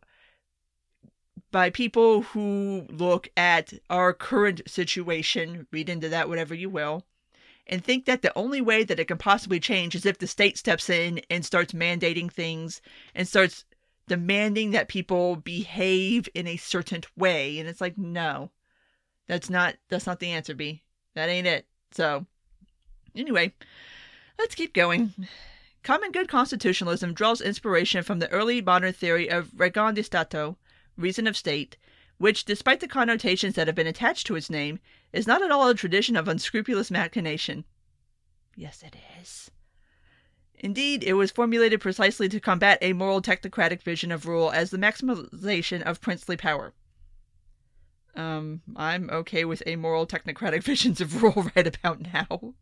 [1.50, 7.04] by people who look at our current situation, read into that whatever you will,
[7.70, 10.58] and think that the only way that it can possibly change is if the state
[10.58, 12.82] steps in and starts mandating things
[13.14, 13.64] and starts
[14.08, 17.60] demanding that people behave in a certain way.
[17.60, 18.50] And it's like no
[19.28, 20.82] that's not that's not the answer b.
[21.14, 21.66] That ain't it.
[21.92, 22.26] So
[23.14, 23.54] anyway
[24.36, 25.14] let's keep going.
[25.84, 30.58] Common good constitutionalism draws inspiration from the early modern theory of ragion di stato
[30.96, 31.76] reason of state
[32.18, 34.80] which despite the connotations that have been attached to its name
[35.12, 37.64] is not at all a tradition of unscrupulous machination.
[38.56, 39.50] Yes, it is.
[40.62, 44.76] Indeed, it was formulated precisely to combat a moral technocratic vision of rule as the
[44.76, 46.74] maximization of princely power.
[48.14, 52.54] Um, I'm okay with amoral technocratic visions of rule right about now.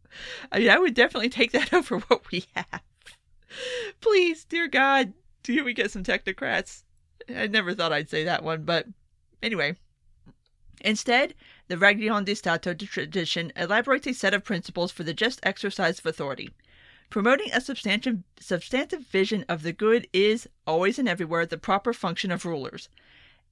[0.52, 2.82] I mean, I would definitely take that over what we have.
[4.00, 6.84] Please, dear God, do we get some technocrats?
[7.34, 8.86] I never thought I'd say that one, but
[9.42, 9.76] anyway.
[10.82, 11.34] Instead,
[11.68, 16.06] the Ragion di Stato tradition elaborates a set of principles for the just exercise of
[16.06, 16.50] authority.
[17.10, 22.30] Promoting a substantive, substantive vision of the good is, always and everywhere, the proper function
[22.30, 22.88] of rulers.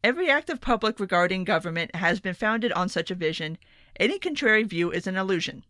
[0.02, 3.58] Every act of public regarding government has been founded on such a vision.
[3.98, 5.64] Any contrary view is an illusion.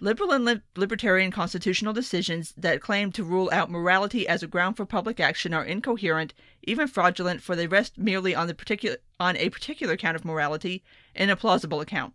[0.00, 4.76] Liberal and li- libertarian constitutional decisions that claim to rule out morality as a ground
[4.76, 9.36] for public action are incoherent, even fraudulent, for they rest merely on the particular on
[9.36, 10.82] a particular account of morality
[11.14, 12.12] and a plausible account.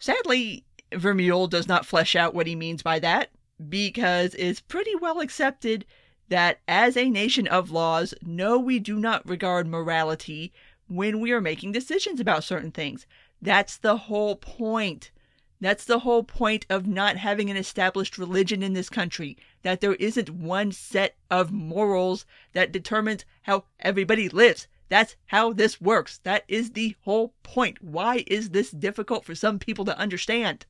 [0.00, 3.30] Sadly, Vermeule does not flesh out what he means by that,
[3.68, 5.86] because it's pretty well accepted
[6.28, 10.52] that as a nation of laws, no, we do not regard morality
[10.88, 13.06] when we are making decisions about certain things.
[13.40, 15.12] That's the whole point.
[15.60, 19.36] That's the whole point of not having an established religion in this country.
[19.62, 24.68] That there isn't one set of morals that determines how everybody lives.
[24.88, 26.18] That's how this works.
[26.18, 27.82] That is the whole point.
[27.82, 30.66] Why is this difficult for some people to understand?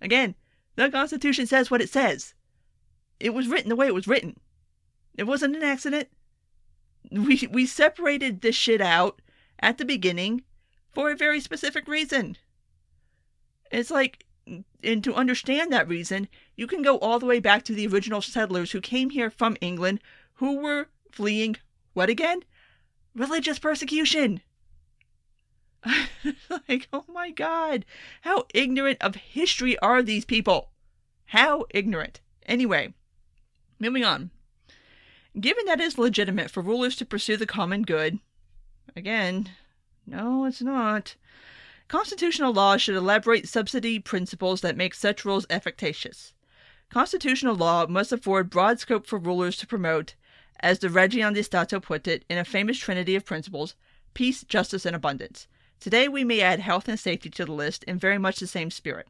[0.00, 0.34] Again,
[0.76, 2.34] the Constitution says what it says.
[3.20, 4.38] It was written the way it was written.
[5.16, 6.08] It wasn't an accident.
[7.10, 9.20] We we separated this shit out
[9.60, 10.42] at the beginning
[10.92, 12.36] for a very specific reason.
[13.70, 14.24] It's like
[14.82, 18.22] and to understand that reason, you can go all the way back to the original
[18.22, 20.00] settlers who came here from England
[20.34, 21.56] who were fleeing
[21.92, 22.44] what again?
[23.14, 24.40] Religious persecution.
[26.68, 27.84] like, oh my god,
[28.22, 30.70] how ignorant of history are these people?
[31.26, 32.20] How ignorant.
[32.46, 32.94] Anyway,
[33.78, 34.30] moving on.
[35.38, 38.18] Given that it's legitimate for rulers to pursue the common good,
[38.96, 39.50] again,
[40.06, 41.16] no, it's not.
[41.88, 46.34] Constitutional law should elaborate subsidy principles that make such rules efficacious.
[46.90, 50.14] Constitutional law must afford broad scope for rulers to promote,
[50.60, 53.74] as the Ragion di Stato put it in a famous trinity of principles
[54.12, 55.46] peace, justice, and abundance.
[55.80, 58.70] Today we may add health and safety to the list in very much the same
[58.70, 59.08] spirit.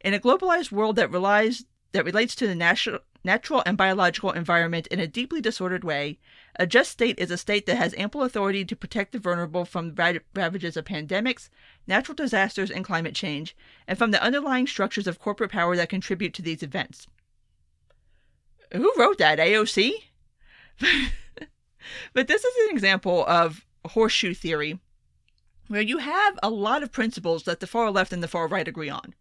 [0.00, 4.86] In a globalized world that relies that relates to the natural natural and biological environment
[4.88, 6.18] in a deeply disordered way,
[6.56, 9.94] a just state is a state that has ample authority to protect the vulnerable from
[9.94, 11.48] the ravages of pandemics,
[11.86, 13.56] natural disasters, and climate change,
[13.86, 17.06] and from the underlying structures of corporate power that contribute to these events.
[18.72, 19.38] Who wrote that?
[19.38, 19.92] AOC?
[22.12, 24.80] but this is an example of horseshoe theory
[25.68, 28.68] where you have a lot of principles that the far left and the far right
[28.68, 29.14] agree on.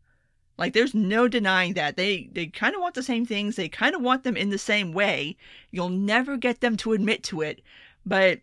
[0.61, 1.97] Like there's no denying that.
[1.97, 3.55] They they kind of want the same things.
[3.55, 5.35] They kind of want them in the same way.
[5.71, 7.63] You'll never get them to admit to it.
[8.05, 8.41] But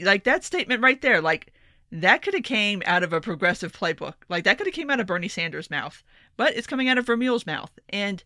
[0.00, 1.52] like that statement right there, like
[1.92, 4.14] that could have came out of a progressive playbook.
[4.30, 6.02] Like that could have came out of Bernie Sanders' mouth.
[6.38, 7.78] But it's coming out of Vermeule's mouth.
[7.90, 8.24] And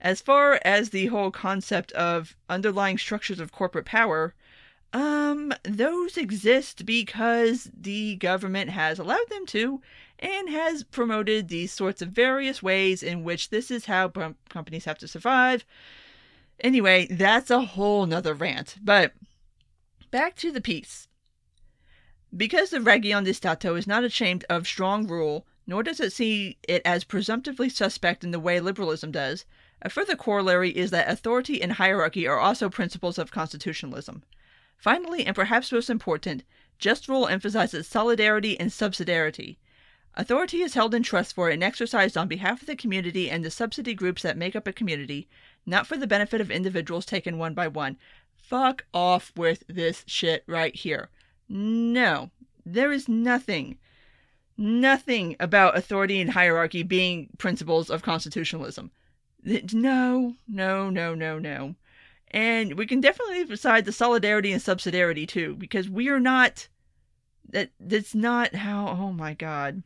[0.00, 4.36] as far as the whole concept of underlying structures of corporate power,
[4.92, 9.82] um, those exist because the government has allowed them to
[10.18, 14.08] and has promoted these sorts of various ways in which this is how
[14.48, 15.64] companies have to survive.
[16.60, 18.76] Anyway, that's a whole nother rant.
[18.82, 19.12] But
[20.10, 21.08] back to the piece.
[22.34, 26.58] Because the Ragion di Stato is not ashamed of strong rule, nor does it see
[26.66, 29.44] it as presumptively suspect in the way liberalism does,
[29.82, 34.22] a further corollary is that authority and hierarchy are also principles of constitutionalism.
[34.78, 36.44] Finally, and perhaps most important,
[36.78, 39.56] just rule emphasizes solidarity and subsidiarity.
[40.18, 43.50] Authority is held in trust for and exercised on behalf of the community and the
[43.50, 45.28] subsidy groups that make up a community,
[45.66, 47.98] not for the benefit of individuals taken one by one.
[48.34, 51.10] Fuck off with this shit right here.
[51.48, 52.30] No,
[52.64, 53.76] there is nothing,
[54.56, 58.90] nothing about authority and hierarchy being principles of constitutionalism.
[59.44, 61.74] No, no, no, no, no.
[62.30, 66.68] And we can definitely aside the solidarity and subsidiarity too, because we are not.
[67.48, 68.88] That that's not how.
[68.88, 69.82] Oh my God.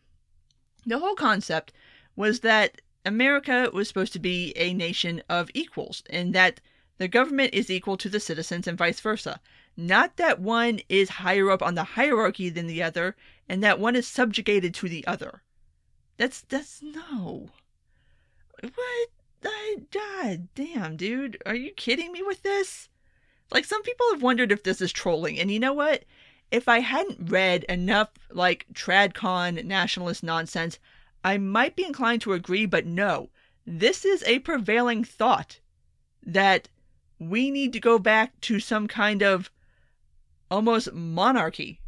[0.86, 1.72] The whole concept
[2.16, 6.60] was that America was supposed to be a nation of equals, and that
[6.98, 9.40] the government is equal to the citizens and vice versa.
[9.76, 13.16] Not that one is higher up on the hierarchy than the other,
[13.48, 15.42] and that one is subjugated to the other.
[16.18, 17.50] That's that's no.
[18.60, 19.08] What?
[19.42, 21.42] I, God damn, dude.
[21.46, 22.88] Are you kidding me with this?
[23.50, 26.04] Like, some people have wondered if this is trolling, and you know what?
[26.50, 30.78] If I hadn't read enough, like, tradcon nationalist nonsense,
[31.22, 33.30] I might be inclined to agree, but no.
[33.66, 35.60] This is a prevailing thought
[36.24, 36.68] that
[37.18, 39.50] we need to go back to some kind of
[40.50, 41.80] almost monarchy.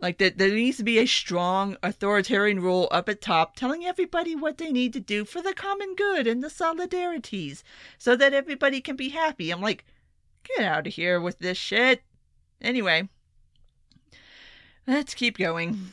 [0.00, 4.34] Like that there needs to be a strong authoritarian rule up at top telling everybody
[4.34, 7.62] what they need to do for the common good and the solidarities
[7.98, 9.50] so that everybody can be happy.
[9.50, 9.84] I'm like,
[10.42, 12.02] get out of here with this shit.
[12.60, 13.08] Anyway,
[14.86, 15.92] let's keep going.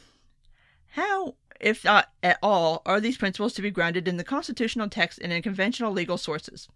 [0.93, 5.19] How, if not at all, are these principles to be grounded in the constitutional text
[5.21, 6.67] and in conventional legal sources?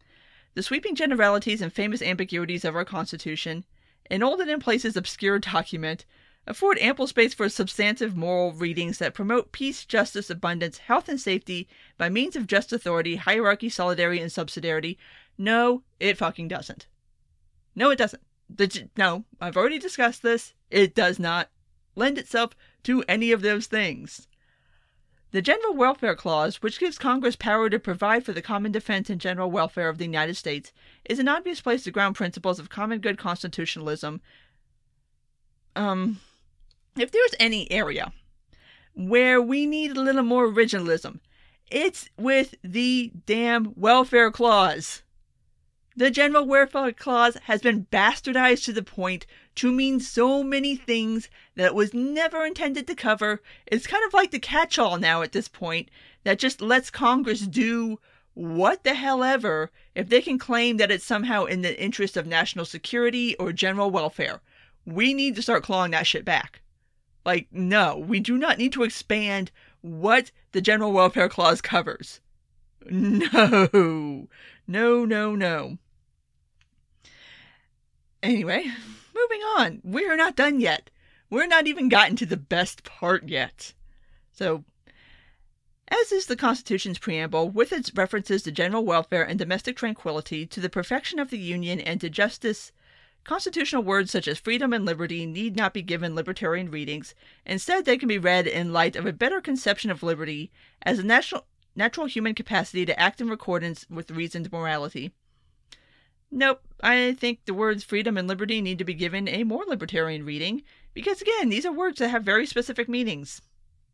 [0.55, 3.65] The sweeping generalities and famous ambiguities of our Constitution,
[4.11, 6.05] an old and in places obscure document,
[6.45, 11.67] afford ample space for substantive moral readings that promote peace, justice, abundance, health, and safety
[11.97, 14.97] by means of just authority, hierarchy, solidarity, and subsidiarity.
[15.37, 16.85] No, it fucking doesn't.
[17.75, 18.21] No, it doesn't.
[18.97, 20.53] No, I've already discussed this.
[20.69, 21.49] It does not
[21.95, 24.27] lend itself to any of those things.
[25.31, 29.19] The General Welfare Clause, which gives Congress power to provide for the common defense and
[29.19, 30.71] general welfare of the United States,
[31.05, 34.21] is an obvious place to ground principles of common good constitutionalism.
[35.75, 36.19] Um,
[36.95, 38.13] if there's any area
[38.93, 41.19] where we need a little more originalism,
[41.71, 45.01] it's with the damn welfare clause.
[45.95, 49.25] The general welfare clause has been bastardized to the point
[49.55, 53.41] to mean so many things that it was never intended to cover.
[53.67, 55.89] It's kind of like the catch all now at this point
[56.23, 57.99] that just lets Congress do
[58.33, 62.25] what the hell ever if they can claim that it's somehow in the interest of
[62.25, 64.41] national security or general welfare.
[64.85, 66.61] We need to start clawing that shit back.
[67.25, 69.51] Like, no, we do not need to expand
[69.81, 72.19] what the General Welfare Clause covers.
[72.89, 74.27] No,
[74.67, 75.77] no, no, no.
[78.21, 78.65] Anyway,
[79.15, 79.81] moving on.
[79.83, 80.89] We're not done yet.
[81.29, 83.73] We're not even gotten to the best part yet.
[84.31, 84.63] So,
[85.87, 90.59] as is the Constitution's preamble, with its references to general welfare and domestic tranquility, to
[90.59, 92.71] the perfection of the Union, and to justice,
[93.23, 97.15] Constitutional words such as freedom and liberty need not be given libertarian readings.
[97.45, 100.51] Instead, they can be read in light of a better conception of liberty
[100.81, 105.13] as a natural, natural human capacity to act in accordance with reasoned morality.
[106.35, 110.25] Nope, I think the words freedom and liberty need to be given a more libertarian
[110.25, 110.63] reading,
[110.95, 113.43] because again, these are words that have very specific meanings.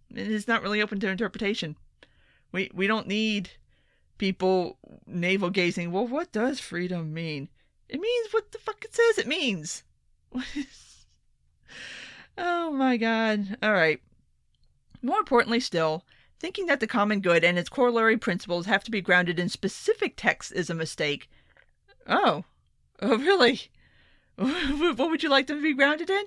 [0.10, 1.76] It is not really open to interpretation.
[2.54, 3.50] We we don't need
[4.18, 7.50] people navel gazing, well what does freedom mean?
[7.90, 9.84] It means what the fuck it says it means.
[12.38, 13.58] oh my god.
[13.62, 14.02] Alright.
[15.02, 16.06] More importantly still,
[16.40, 20.14] thinking that the common good and its corollary principles have to be grounded in specific
[20.16, 21.30] texts is a mistake.
[22.10, 22.43] Oh.
[23.01, 23.62] Oh, really?
[24.36, 26.26] what would you like them to be grounded in?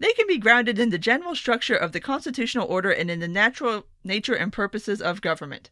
[0.00, 3.28] They can be grounded in the general structure of the constitutional order and in the
[3.28, 5.70] natural nature and purposes of government.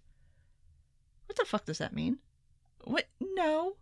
[1.26, 2.18] What the fuck does that mean?
[2.84, 3.08] What?
[3.20, 3.76] No.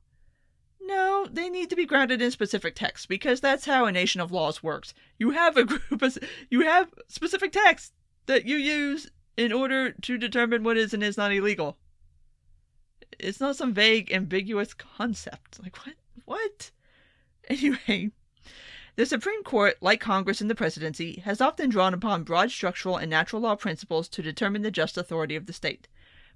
[0.80, 4.32] No, they need to be grounded in specific texts because that's how a nation of
[4.32, 4.94] laws works.
[5.18, 6.18] You have a group of
[6.48, 7.92] you have specific texts
[8.26, 11.76] that you use in order to determine what is and is not illegal.
[13.18, 15.62] It's not some vague, ambiguous concept.
[15.62, 15.94] Like what?
[16.24, 16.70] What?
[17.48, 18.12] Anyway,
[18.94, 23.10] the Supreme Court, like Congress and the presidency, has often drawn upon broad structural and
[23.10, 25.88] natural law principles to determine the just authority of the state.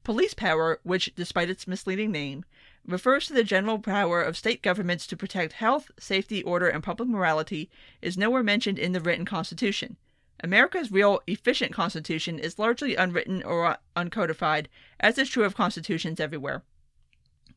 [0.03, 2.45] Police power, which, despite its misleading name,
[2.87, 7.09] refers to the general power of state governments to protect health, safety, order, and public
[7.09, 7.71] morality,
[8.03, 9.97] is nowhere mentioned in the written Constitution.
[10.45, 14.67] America's real, efficient Constitution is largely unwritten or uncodified,
[15.01, 16.63] as is true of constitutions everywhere.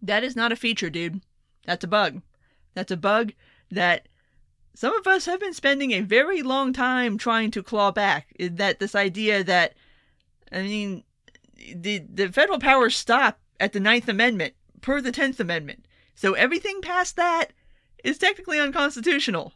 [0.02, 1.20] That is not a feature, dude.
[1.66, 2.22] That's a bug.
[2.76, 3.34] That's a bug
[3.70, 4.08] that
[4.74, 8.34] some of us have been spending a very long time trying to claw back.
[8.40, 9.74] That this idea that,
[10.50, 11.04] I mean,
[11.76, 15.86] the the federal powers stop at the Ninth Amendment per the Tenth Amendment.
[16.16, 17.52] So everything past that
[18.02, 19.52] is technically unconstitutional.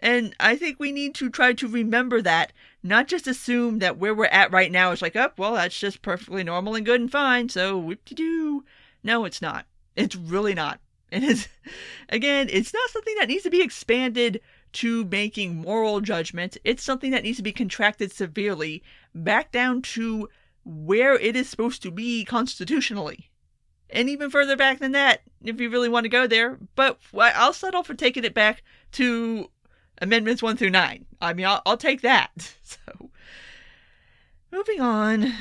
[0.00, 4.14] And I think we need to try to remember that, not just assume that where
[4.14, 7.10] we're at right now is like, oh, well, that's just perfectly normal and good and
[7.10, 8.64] fine, so whoop de doo.
[9.02, 9.66] No, it's not.
[9.96, 10.80] It's really not.
[11.10, 11.48] And it's,
[12.08, 14.40] again, it's not something that needs to be expanded
[14.74, 16.56] to making moral judgment.
[16.64, 18.82] It's something that needs to be contracted severely
[19.14, 20.28] back down to
[20.64, 23.30] where it is supposed to be constitutionally
[23.90, 26.58] and even further back than that if you really want to go there.
[26.74, 29.50] But I'll settle for taking it back to
[30.00, 31.06] amendments 1 through 9.
[31.20, 32.54] I mean, I'll, I'll take that.
[32.64, 33.10] So,
[34.52, 35.32] moving on.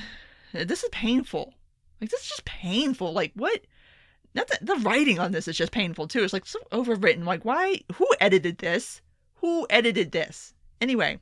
[0.53, 1.53] This is painful.
[1.99, 3.11] Like, this is just painful.
[3.11, 3.61] Like, what?
[4.33, 6.23] Not that the writing on this is just painful, too.
[6.23, 7.25] It's like so overwritten.
[7.25, 7.81] Like, why?
[7.95, 9.01] Who edited this?
[9.35, 10.53] Who edited this?
[10.79, 11.19] Anyway,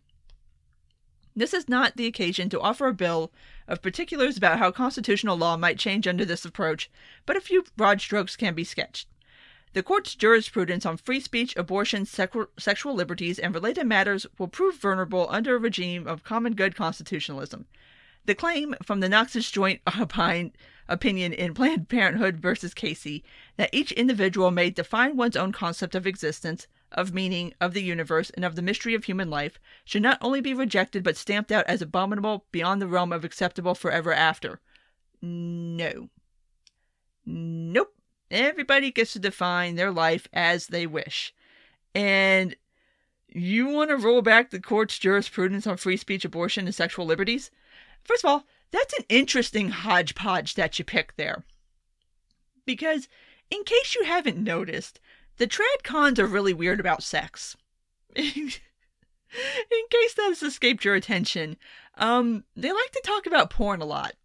[1.36, 3.31] this is not the occasion to offer a bill
[3.67, 6.89] of particulars about how constitutional law might change under this approach,
[7.25, 9.07] but a few broad strokes can be sketched.
[9.76, 15.28] The court's jurisprudence on free speech, abortion, sexual liberties, and related matters will prove vulnerable
[15.30, 17.65] under a regime of common good constitutionalism.
[18.23, 19.82] The claim from the Knox's joint
[20.88, 23.26] opinion in Planned Parenthood versus Casey
[23.57, 28.30] that each individual may define one's own concept of existence, of meaning, of the universe,
[28.30, 31.65] and of the mystery of human life should not only be rejected but stamped out
[31.67, 34.61] as abominable beyond the realm of acceptable forever after.
[35.21, 36.07] No.
[37.26, 37.95] Nope.
[38.36, 41.33] Everybody gets to define their life as they wish.
[41.93, 42.53] And
[43.29, 47.49] you want to roll back the court's jurisprudence on free speech, abortion, and sexual liberties?
[48.03, 51.45] First of all, that's an interesting hodgepodge that you pick there.
[52.65, 53.07] Because,
[53.49, 54.99] in case you haven't noticed,
[55.38, 57.55] the trad cons are really weird about sex.
[58.15, 61.55] in case that has escaped your attention,
[61.97, 64.15] um, they like to talk about porn a lot.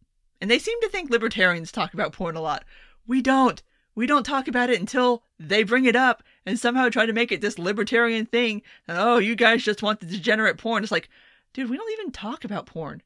[0.40, 2.64] And they seem to think libertarians talk about porn a lot.
[3.06, 3.62] We don't
[3.95, 7.32] we don't talk about it until they bring it up and somehow try to make
[7.32, 8.62] it this libertarian thing.
[8.86, 10.82] And oh, you guys just want the degenerate porn.
[10.82, 11.09] It's like,
[11.53, 13.03] dude, we don't even talk about porn.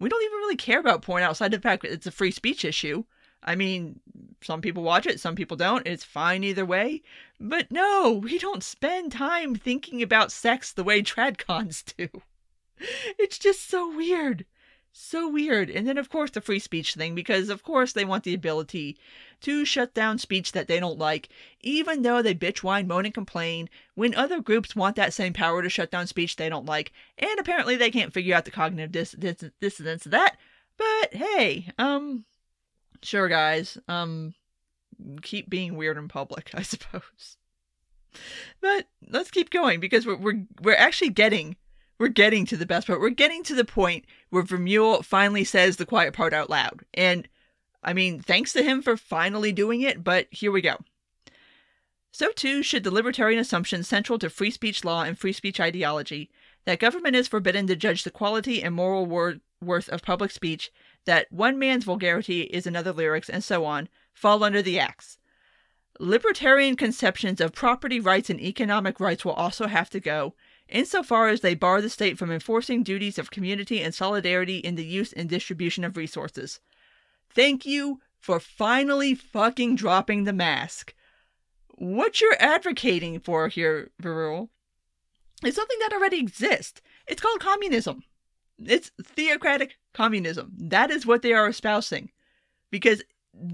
[0.00, 2.64] We don't even really care about porn outside the fact that it's a free speech
[2.64, 3.04] issue.
[3.42, 4.00] I mean,
[4.42, 5.86] some people watch it, some people don't.
[5.86, 7.02] It's fine either way.
[7.38, 12.08] But no, we don't spend time thinking about sex the way tradcons do.
[13.18, 14.46] It's just so weird.
[14.96, 15.70] So weird.
[15.70, 18.96] And then, of course, the free speech thing, because, of course, they want the ability
[19.40, 21.30] to shut down speech that they don't like,
[21.62, 25.62] even though they bitch, whine, moan, and complain when other groups want that same power
[25.62, 26.92] to shut down speech they don't like.
[27.18, 30.36] And apparently, they can't figure out the cognitive dis- dis- dissonance of that.
[30.76, 32.24] But hey, um,
[33.02, 34.32] sure, guys, um,
[35.22, 37.36] keep being weird in public, I suppose.
[38.60, 41.56] But let's keep going because we're we're, we're actually getting
[41.98, 43.00] we're getting to the best part.
[43.00, 46.84] We're getting to the point where Vermeule finally says the quiet part out loud.
[46.92, 47.28] And
[47.82, 50.76] I mean, thanks to him for finally doing it, but here we go.
[52.12, 56.30] So too should the libertarian assumption central to free speech law and free speech ideology
[56.64, 60.70] that government is forbidden to judge the quality and moral wor- worth of public speech,
[61.06, 65.18] that one man's vulgarity is another lyric's, and so on, fall under the axe.
[66.00, 70.34] Libertarian conceptions of property rights and economic rights will also have to go,
[70.74, 74.84] insofar as they bar the state from enforcing duties of community and solidarity in the
[74.84, 76.60] use and distribution of resources.
[77.30, 80.94] Thank you for finally fucking dropping the mask.
[81.76, 84.48] What you're advocating for here, Vermeule,
[85.44, 86.80] is something that already exists.
[87.06, 88.02] It's called communism.
[88.64, 90.52] It's theocratic communism.
[90.56, 92.10] That is what they are espousing.
[92.70, 93.02] Because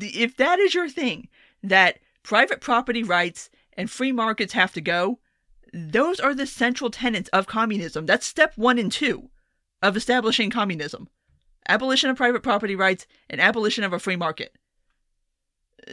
[0.00, 1.28] if that is your thing,
[1.62, 5.18] that private property rights and free markets have to go,
[5.72, 8.06] those are the central tenets of communism.
[8.06, 9.30] That's step one and two
[9.82, 11.08] of establishing communism
[11.68, 14.56] abolition of private property rights and abolition of a free market.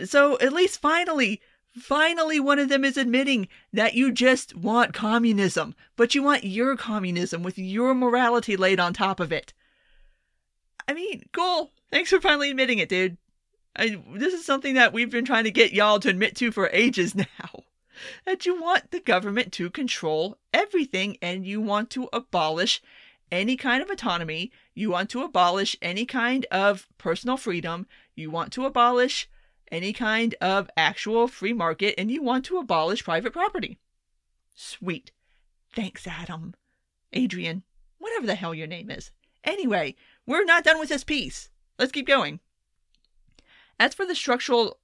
[0.05, 1.41] So at least finally,
[1.77, 6.75] finally, one of them is admitting that you just want communism, but you want your
[6.75, 9.53] communism with your morality laid on top of it.
[10.87, 11.71] I mean, cool.
[11.91, 13.17] Thanks for finally admitting it, dude.
[13.75, 16.69] I, this is something that we've been trying to get y'all to admit to for
[16.73, 17.63] ages now
[18.25, 22.81] that you want the government to control everything and you want to abolish
[23.31, 24.51] any kind of autonomy.
[24.73, 27.87] You want to abolish any kind of personal freedom.
[28.15, 29.29] You want to abolish
[29.71, 33.79] any kind of actual free market and you want to abolish private property.
[34.55, 35.11] Sweet.
[35.73, 36.55] Thanks, Adam.
[37.13, 37.63] Adrian,
[37.99, 39.11] whatever the hell your name is.
[39.43, 39.95] Anyway,
[40.25, 41.49] we're not done with this piece.
[41.77, 42.39] Let's keep going.
[43.79, 44.79] As for the structural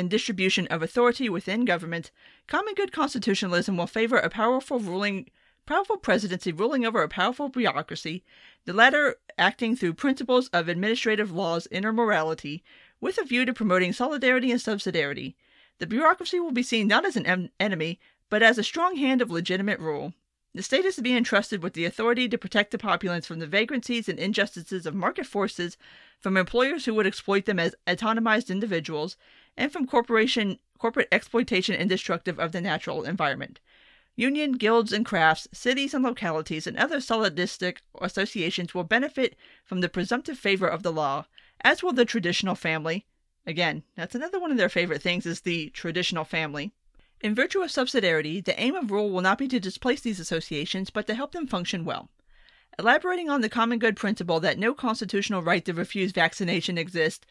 [0.00, 2.10] and distribution of authority within government,
[2.48, 5.30] common good constitutionalism will favor a powerful ruling
[5.66, 8.24] powerful presidency ruling over a powerful bureaucracy,
[8.64, 12.64] the latter acting through principles of administrative law's inner morality,
[13.00, 15.34] with a view to promoting solidarity and subsidiarity.
[15.78, 19.22] The bureaucracy will be seen not as an en- enemy, but as a strong hand
[19.22, 20.12] of legitimate rule.
[20.54, 23.46] The state is to be entrusted with the authority to protect the populace from the
[23.46, 25.76] vagrancies and injustices of market forces,
[26.18, 29.16] from employers who would exploit them as autonomized individuals,
[29.60, 33.60] and from corporation corporate exploitation and destructive of the natural environment.
[34.16, 39.88] Union, guilds, and crafts, cities and localities, and other solidistic associations will benefit from the
[39.88, 41.26] presumptive favor of the law,
[41.60, 43.06] as will the traditional family.
[43.46, 46.72] Again, that's another one of their favorite things is the traditional family.
[47.20, 50.88] In virtue of subsidiarity, the aim of rule will not be to displace these associations,
[50.88, 52.08] but to help them function well.
[52.78, 57.26] Elaborating on the common good principle that no constitutional right to refuse vaccination exists,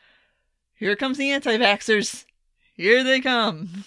[0.79, 2.25] here comes the anti vaxxers.
[2.73, 3.83] Here they come.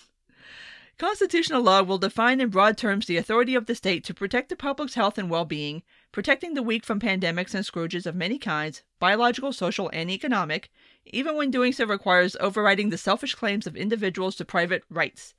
[0.99, 4.57] Constitutional law will define in broad terms the authority of the state to protect the
[4.57, 5.83] public's health and well being,
[6.13, 10.71] protecting the weak from pandemics and scourges of many kinds, biological, social, and economic,
[11.07, 15.35] even when doing so requires overriding the selfish claims of individuals to private rights.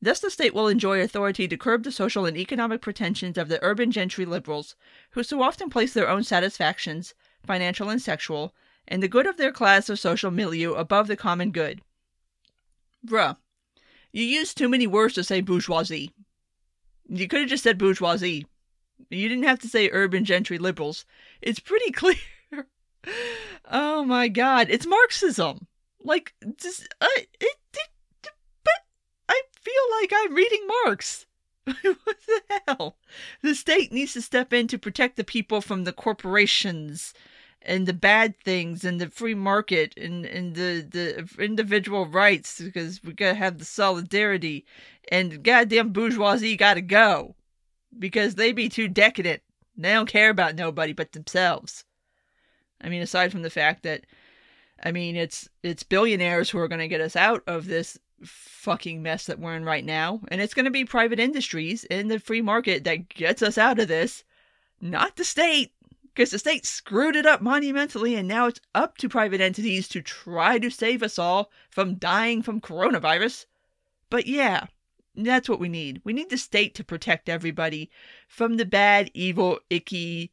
[0.00, 3.62] Thus, the state will enjoy authority to curb the social and economic pretensions of the
[3.62, 4.76] urban gentry liberals,
[5.10, 8.54] who so often place their own satisfactions, financial and sexual,
[8.88, 11.80] and the good of their class or social milieu above the common good.
[13.06, 13.36] Bruh,
[14.12, 16.12] you use too many words to say bourgeoisie.
[17.08, 18.46] You could have just said bourgeoisie.
[19.10, 21.04] You didn't have to say urban gentry liberals.
[21.40, 22.16] It's pretty clear.
[23.70, 25.66] oh my god, it's Marxism.
[26.04, 27.88] Like, just, uh, it, it,
[28.64, 28.72] but
[29.28, 31.26] I feel like I'm reading Marx.
[31.64, 31.76] what
[32.26, 32.96] the hell?
[33.40, 37.14] The state needs to step in to protect the people from the corporations
[37.64, 43.02] and the bad things and the free market and, and the, the individual rights because
[43.02, 44.64] we gotta have the solidarity
[45.08, 47.34] and goddamn bourgeoisie gotta go
[47.98, 49.42] because they be too decadent.
[49.76, 51.84] They don't care about nobody but themselves.
[52.80, 54.04] I mean, aside from the fact that,
[54.82, 59.26] I mean, it's it's billionaires who are to get us out of this fucking mess
[59.26, 62.84] that we're in right now, and it's to be private industries in the free market
[62.84, 64.24] that gets us out of this,
[64.80, 65.72] not the state,
[66.14, 70.02] because the state screwed it up monumentally, and now it's up to private entities to
[70.02, 73.46] try to save us all from dying from coronavirus.
[74.10, 74.66] But yeah,
[75.14, 76.02] that's what we need.
[76.04, 77.90] We need the state to protect everybody
[78.28, 80.32] from the bad, evil, icky,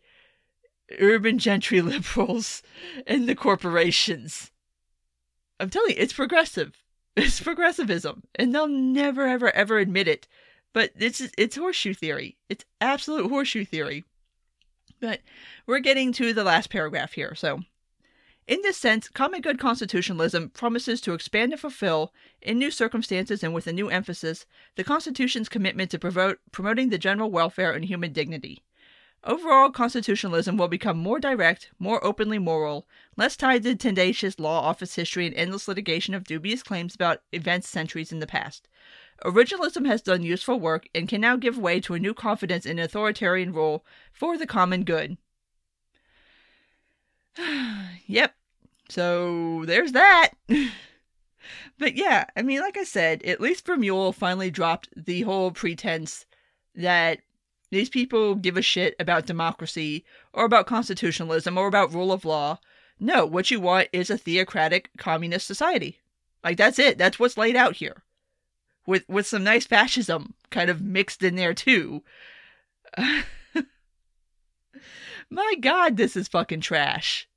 [1.00, 2.62] urban gentry liberals
[3.08, 4.52] and the corporations.
[5.60, 6.76] I'm telling you, it's progressive.
[7.16, 10.26] It's progressivism, and they'll never, ever, ever admit it.
[10.72, 12.38] But it's it's horseshoe theory.
[12.48, 14.06] It's absolute horseshoe theory.
[15.00, 15.22] But
[15.66, 17.34] we're getting to the last paragraph here.
[17.36, 17.62] So,
[18.48, 23.54] in this sense, common good constitutionalism promises to expand and fulfill, in new circumstances and
[23.54, 24.46] with a new emphasis,
[24.76, 26.00] the Constitution's commitment to
[26.52, 28.64] promoting the general welfare and human dignity.
[29.24, 32.88] Overall, constitutionalism will become more direct, more openly moral,
[33.18, 37.68] less tied to tendentious law office history and endless litigation of dubious claims about events
[37.70, 38.68] centuries in the past.
[39.24, 42.80] Originalism has done useful work and can now give way to a new confidence in
[42.80, 45.18] authoritarian rule for the common good.
[48.06, 48.36] yep.
[48.90, 50.32] So there's that.
[51.78, 56.26] but yeah, I mean, like I said, at least Vermeule finally dropped the whole pretense
[56.76, 57.20] that
[57.72, 62.60] these people give a shit about democracy or about constitutionalism or about rule of law.
[63.00, 66.00] No, what you want is a theocratic communist society.
[66.44, 66.98] Like that's it.
[66.98, 68.04] That's what's laid out here.
[68.90, 72.04] With with some nice fascism kind of mixed in there too.
[75.30, 77.28] My god, this is fucking trash.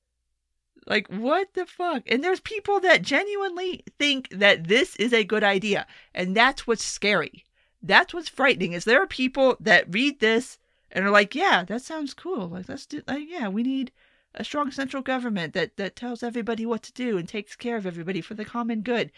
[0.87, 2.03] Like what the fuck?
[2.07, 6.85] And there's people that genuinely think that this is a good idea, and that's what's
[6.85, 7.45] scary
[7.83, 10.59] that's what's frightening is there are people that read this
[10.91, 12.49] and are like, yeah, that sounds cool.
[12.49, 13.91] Like let's do, like, yeah, we need
[14.35, 17.87] a strong central government that that tells everybody what to do and takes care of
[17.87, 19.11] everybody for the common good.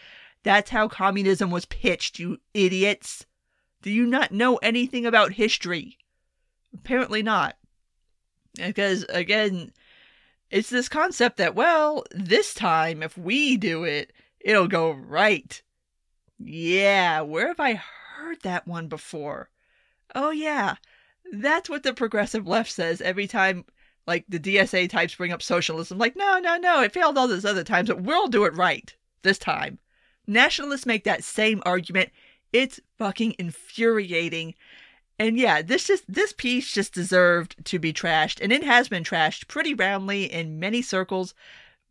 [0.45, 3.25] That's how communism was pitched, you idiots.
[3.81, 5.97] Do you not know anything about history?
[6.71, 7.57] Apparently not.
[8.53, 9.73] Because again,
[10.51, 15.59] it's this concept that well, this time if we do it, it'll go right.
[16.37, 19.49] Yeah, where have I heard that one before.
[20.13, 20.75] Oh, yeah.
[21.31, 23.65] That's what the progressive left says every time,
[24.05, 25.97] like, the DSA types bring up socialism.
[25.97, 28.95] Like, no, no, no, it failed all those other times, but we'll do it right
[29.23, 29.79] this time.
[30.27, 32.09] Nationalists make that same argument.
[32.53, 34.55] It's fucking infuriating.
[35.17, 39.03] And yeah, this just this piece just deserved to be trashed, and it has been
[39.03, 41.33] trashed pretty roundly in many circles.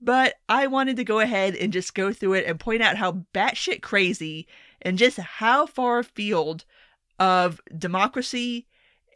[0.01, 3.25] But I wanted to go ahead and just go through it and point out how
[3.33, 4.47] batshit crazy
[4.83, 6.65] and just how far afield
[7.19, 8.67] of democracy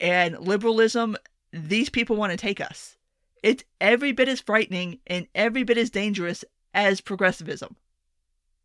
[0.00, 1.16] and liberalism
[1.52, 2.96] these people want to take us.
[3.42, 7.76] It's every bit as frightening and every bit as dangerous as progressivism.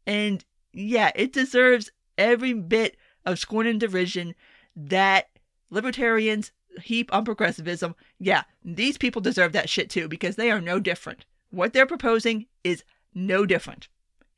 [0.05, 0.43] And
[0.73, 4.35] yeah, it deserves every bit of scorn and derision
[4.75, 5.29] that
[5.69, 6.51] libertarians
[6.81, 7.95] heap on progressivism.
[8.19, 11.25] Yeah, these people deserve that shit too because they are no different.
[11.51, 12.83] What they're proposing is
[13.13, 13.87] no different.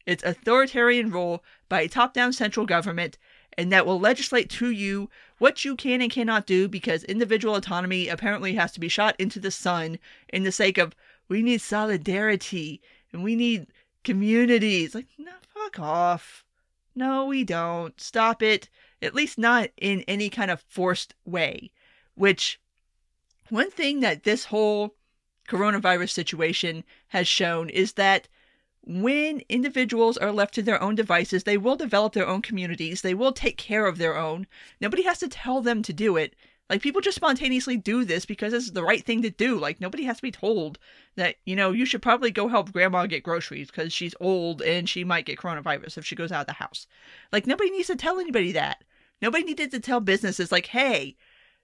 [0.05, 3.17] It's authoritarian rule by a top down central government,
[3.57, 8.07] and that will legislate to you what you can and cannot do because individual autonomy
[8.07, 9.97] apparently has to be shot into the sun
[10.29, 10.93] in the sake of
[11.27, 13.67] we need solidarity and we need
[14.05, 14.95] communities.
[14.95, 16.45] Like, no, fuck off.
[16.95, 17.99] No, we don't.
[17.99, 18.69] Stop it.
[19.01, 21.71] At least not in any kind of forced way.
[22.15, 22.61] Which,
[23.49, 24.95] one thing that this whole
[25.47, 28.27] coronavirus situation has shown is that
[28.81, 33.01] when individuals are left to their own devices, they will develop their own communities.
[33.01, 34.47] They will take care of their own.
[34.79, 36.35] Nobody has to tell them to do it.
[36.69, 39.59] Like people just spontaneously do this because it's the right thing to do.
[39.59, 40.79] Like nobody has to be told
[41.15, 44.89] that, you know, you should probably go help grandma get groceries because she's old and
[44.89, 46.87] she might get coronavirus if she goes out of the house.
[47.31, 48.83] Like nobody needs to tell anybody that.
[49.21, 51.15] Nobody needed to tell businesses, like, hey,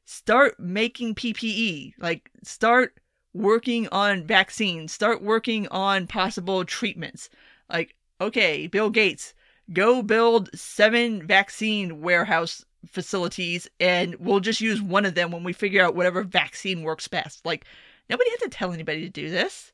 [0.06, 3.00] start making PPE, like, start
[3.34, 7.30] working on vaccines, start working on possible treatments.
[7.70, 9.34] Like, okay, Bill Gates,
[9.74, 15.54] go build seven vaccine warehouse facilities and we'll just use one of them when we
[15.54, 17.46] figure out whatever vaccine works best.
[17.46, 17.66] Like
[18.10, 19.74] nobody had to tell anybody to do this.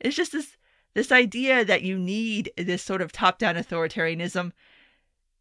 [0.00, 0.56] It's just this
[0.94, 4.52] this idea that you need this sort of top-down authoritarianism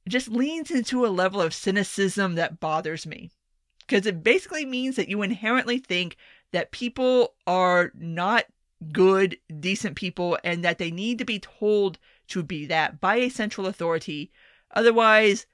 [0.08, 3.32] just leans into a level of cynicism that bothers me.
[3.80, 6.18] Because it basically means that you inherently think
[6.52, 8.46] that people are not
[8.92, 13.30] good, decent people and that they need to be told to be that by a
[13.30, 14.32] central authority.
[14.76, 15.46] Otherwise,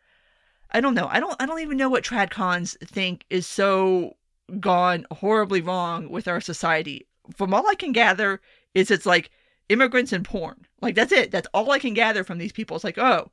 [0.74, 1.07] I don't know.
[1.09, 4.17] I don't I don't even know what tradcons think is so
[4.59, 7.07] gone horribly wrong with our society.
[7.36, 8.41] From all I can gather
[8.74, 9.30] is it's like
[9.69, 10.65] immigrants and porn.
[10.82, 11.32] Like that's it.
[11.32, 12.76] That's all I can gather from these people.
[12.76, 13.32] It's like, oh,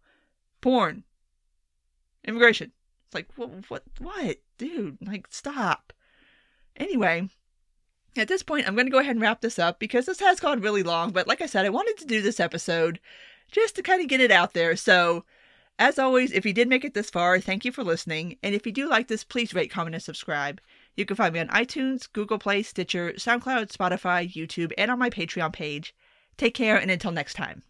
[0.61, 1.05] porn.
[2.25, 2.73] Immigration.
[3.07, 4.37] It's like what what what?
[4.59, 5.93] Dude, like stop.
[6.77, 7.29] Anyway,
[8.17, 10.41] at this point, I'm going to go ahead and wrap this up because this has
[10.41, 11.11] gone really long.
[11.11, 13.01] But like I said, I wanted to do this episode
[13.51, 14.77] just to kind of get it out there.
[14.77, 15.25] So,
[15.81, 18.37] as always, if you did make it this far, thank you for listening.
[18.43, 20.61] And if you do like this, please rate, comment, and subscribe.
[20.95, 25.09] You can find me on iTunes, Google Play, Stitcher, SoundCloud, Spotify, YouTube, and on my
[25.09, 25.95] Patreon page.
[26.37, 27.63] Take care, and until next time.